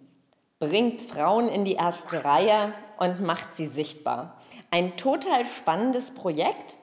bringt 0.58 1.02
Frauen 1.02 1.48
in 1.48 1.64
die 1.64 1.74
erste 1.74 2.24
Reihe 2.24 2.72
und 2.98 3.20
macht 3.20 3.56
sie 3.56 3.66
sichtbar. 3.66 4.38
Ein 4.76 4.94
total 4.98 5.46
spannendes 5.46 6.10
Projekt. 6.10 6.76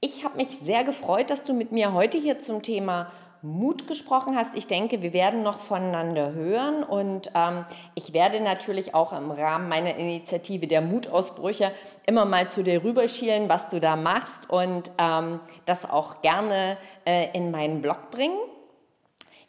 Ich 0.00 0.24
habe 0.24 0.38
mich 0.38 0.48
sehr 0.62 0.82
gefreut, 0.82 1.28
dass 1.28 1.44
du 1.44 1.52
mit 1.52 1.70
mir 1.70 1.92
heute 1.92 2.16
hier 2.16 2.40
zum 2.40 2.62
Thema 2.62 3.12
Mut 3.42 3.86
gesprochen 3.86 4.34
hast. 4.34 4.54
Ich 4.54 4.66
denke, 4.66 5.02
wir 5.02 5.12
werden 5.12 5.42
noch 5.42 5.58
voneinander 5.58 6.32
hören 6.32 6.82
und 6.82 7.30
ähm, 7.34 7.66
ich 7.94 8.14
werde 8.14 8.40
natürlich 8.40 8.94
auch 8.94 9.12
im 9.12 9.30
Rahmen 9.30 9.68
meiner 9.68 9.94
Initiative 9.94 10.66
der 10.66 10.80
Mutausbrüche 10.80 11.72
immer 12.06 12.24
mal 12.24 12.48
zu 12.48 12.62
dir 12.62 12.82
rüberschielen, 12.82 13.50
was 13.50 13.68
du 13.68 13.78
da 13.78 13.94
machst 13.94 14.48
und 14.48 14.90
ähm, 14.96 15.38
das 15.66 15.84
auch 15.84 16.22
gerne 16.22 16.78
äh, 17.04 17.28
in 17.36 17.50
meinen 17.50 17.82
Blog 17.82 18.10
bringen. 18.10 18.38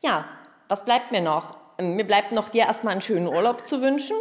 Ja, 0.02 0.26
was 0.68 0.84
bleibt 0.84 1.14
mir 1.14 1.22
noch? 1.22 1.56
Mir 1.80 2.06
bleibt 2.06 2.34
noch 2.34 2.50
dir 2.50 2.64
erstmal 2.64 2.92
einen 2.92 3.00
schönen 3.00 3.28
Urlaub 3.28 3.66
zu 3.66 3.82
wünschen 3.82 4.18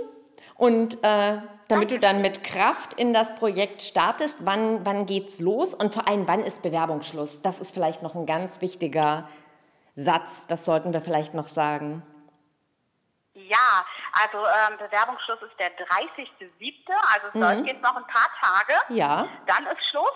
Und 0.62 1.02
äh, 1.02 1.38
damit 1.66 1.90
du 1.90 1.98
dann 1.98 2.22
mit 2.22 2.44
Kraft 2.44 2.94
in 2.94 3.12
das 3.12 3.34
Projekt 3.34 3.82
startest, 3.82 4.46
wann, 4.46 4.86
wann 4.86 5.06
geht's 5.06 5.40
los 5.40 5.74
und 5.74 5.92
vor 5.92 6.06
allem, 6.06 6.28
wann 6.28 6.38
ist 6.38 6.62
Bewerbungsschluss? 6.62 7.42
Das 7.42 7.58
ist 7.58 7.74
vielleicht 7.74 8.00
noch 8.00 8.14
ein 8.14 8.26
ganz 8.26 8.60
wichtiger 8.60 9.28
Satz, 9.96 10.46
das 10.46 10.64
sollten 10.64 10.92
wir 10.92 11.00
vielleicht 11.00 11.34
noch 11.34 11.48
sagen. 11.48 12.04
Ja, 13.34 13.84
also 14.12 14.38
ähm, 14.38 14.78
Bewerbungsschluss 14.78 15.42
ist 15.42 15.58
der 15.58 15.76
30.07., 15.76 16.28
also 17.12 17.26
es 17.26 17.58
mhm. 17.58 17.64
jetzt 17.64 17.82
noch 17.82 17.96
ein 17.96 18.06
paar 18.06 18.30
Tage. 18.40 18.74
Ja. 18.90 19.26
Dann 19.46 19.66
ist 19.66 19.84
Schluss. 19.90 20.12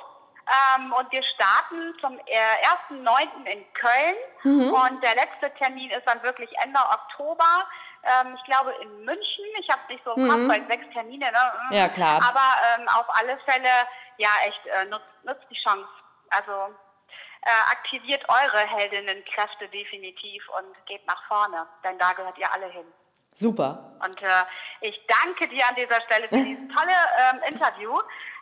Ähm, 0.79 0.93
und 0.93 1.11
wir 1.11 1.25
starten 1.25 1.93
zum 2.01 2.21
äh, 2.21 2.95
1.9. 2.95 3.47
in 3.47 3.65
Köln. 3.73 4.17
Mhm. 4.45 4.73
Und 4.73 5.03
der 5.03 5.17
letzte 5.17 5.53
Termin 5.59 5.91
ist 5.91 6.07
dann 6.07 6.23
wirklich 6.23 6.51
Ende 6.63 6.79
Oktober. 6.79 7.67
Ähm, 8.07 8.35
ich 8.37 8.45
glaube 8.45 8.73
in 8.83 9.05
München. 9.05 9.45
Ich 9.61 9.69
habe 9.71 9.83
nicht 9.89 10.05
so 10.05 10.13
im 10.13 10.29
Kopf, 10.29 10.39
mhm. 10.39 10.49
weil 10.49 10.67
sechs 10.69 10.87
Termine. 10.93 11.31
Ne? 11.31 11.77
Ja, 11.77 11.89
klar. 11.89 12.23
Aber 12.23 12.55
ähm, 12.79 12.89
auf 12.89 13.07
alle 13.09 13.39
Fälle, 13.41 13.69
ja, 14.19 14.31
echt, 14.47 14.67
äh, 14.67 14.85
nutzt, 14.87 15.07
nutzt 15.25 15.47
die 15.51 15.57
Chance. 15.57 15.89
Also 16.31 16.53
äh, 17.43 17.71
aktiviert 17.71 18.25
eure 18.29 18.67
Heldinnenkräfte 18.67 19.69
definitiv 19.69 20.49
und 20.59 20.87
geht 20.87 21.07
nach 21.07 21.23
vorne, 21.29 21.67
denn 21.85 21.99
da 21.99 22.13
gehört 22.13 22.39
ihr 22.39 22.53
alle 22.53 22.67
hin. 22.67 22.87
Super. 23.33 23.93
Und 24.03 24.23
äh, 24.23 24.45
ich 24.81 24.99
danke 25.07 25.47
dir 25.49 25.69
an 25.69 25.75
dieser 25.75 26.01
Stelle 26.03 26.29
für 26.29 26.37
dieses 26.37 26.69
tolle 26.75 26.97
ähm, 27.19 27.41
Interview. 27.53 27.93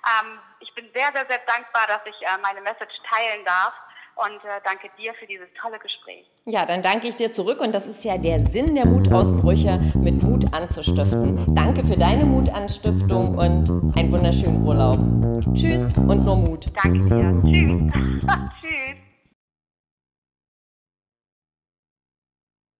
Ähm, 0.06 0.38
ich 0.60 0.72
bin 0.74 0.88
sehr, 0.94 1.10
sehr, 1.12 1.26
sehr 1.26 1.40
dankbar, 1.46 1.86
dass 1.88 2.00
ich 2.06 2.14
äh, 2.22 2.38
meine 2.42 2.60
Message 2.60 2.94
teilen 3.10 3.44
darf. 3.44 3.74
Und 4.16 4.44
äh, 4.44 4.60
danke 4.64 4.88
dir 4.96 5.12
für 5.14 5.26
dieses 5.26 5.48
tolle 5.60 5.78
Gespräch. 5.78 6.30
Ja, 6.44 6.64
dann 6.66 6.82
danke 6.82 7.08
ich 7.08 7.16
dir 7.16 7.32
zurück. 7.32 7.60
Und 7.60 7.74
das 7.74 7.86
ist 7.86 8.04
ja 8.04 8.16
der 8.16 8.38
Sinn 8.38 8.74
der 8.74 8.86
Mutausbrüche, 8.86 9.80
mit 9.96 10.22
Mut 10.22 10.52
anzustiften. 10.52 11.54
Danke 11.54 11.84
für 11.84 11.96
deine 11.96 12.24
Mutanstiftung 12.24 13.36
und 13.36 13.96
einen 13.96 14.12
wunderschönen 14.12 14.64
Urlaub. 14.64 14.98
Tschüss 15.54 15.96
und 15.98 16.24
nur 16.24 16.36
Mut. 16.36 16.66
Danke 16.82 16.98
dir. 16.98 17.42
Tschüss. 17.42 17.92
Tschüss. 18.60 19.03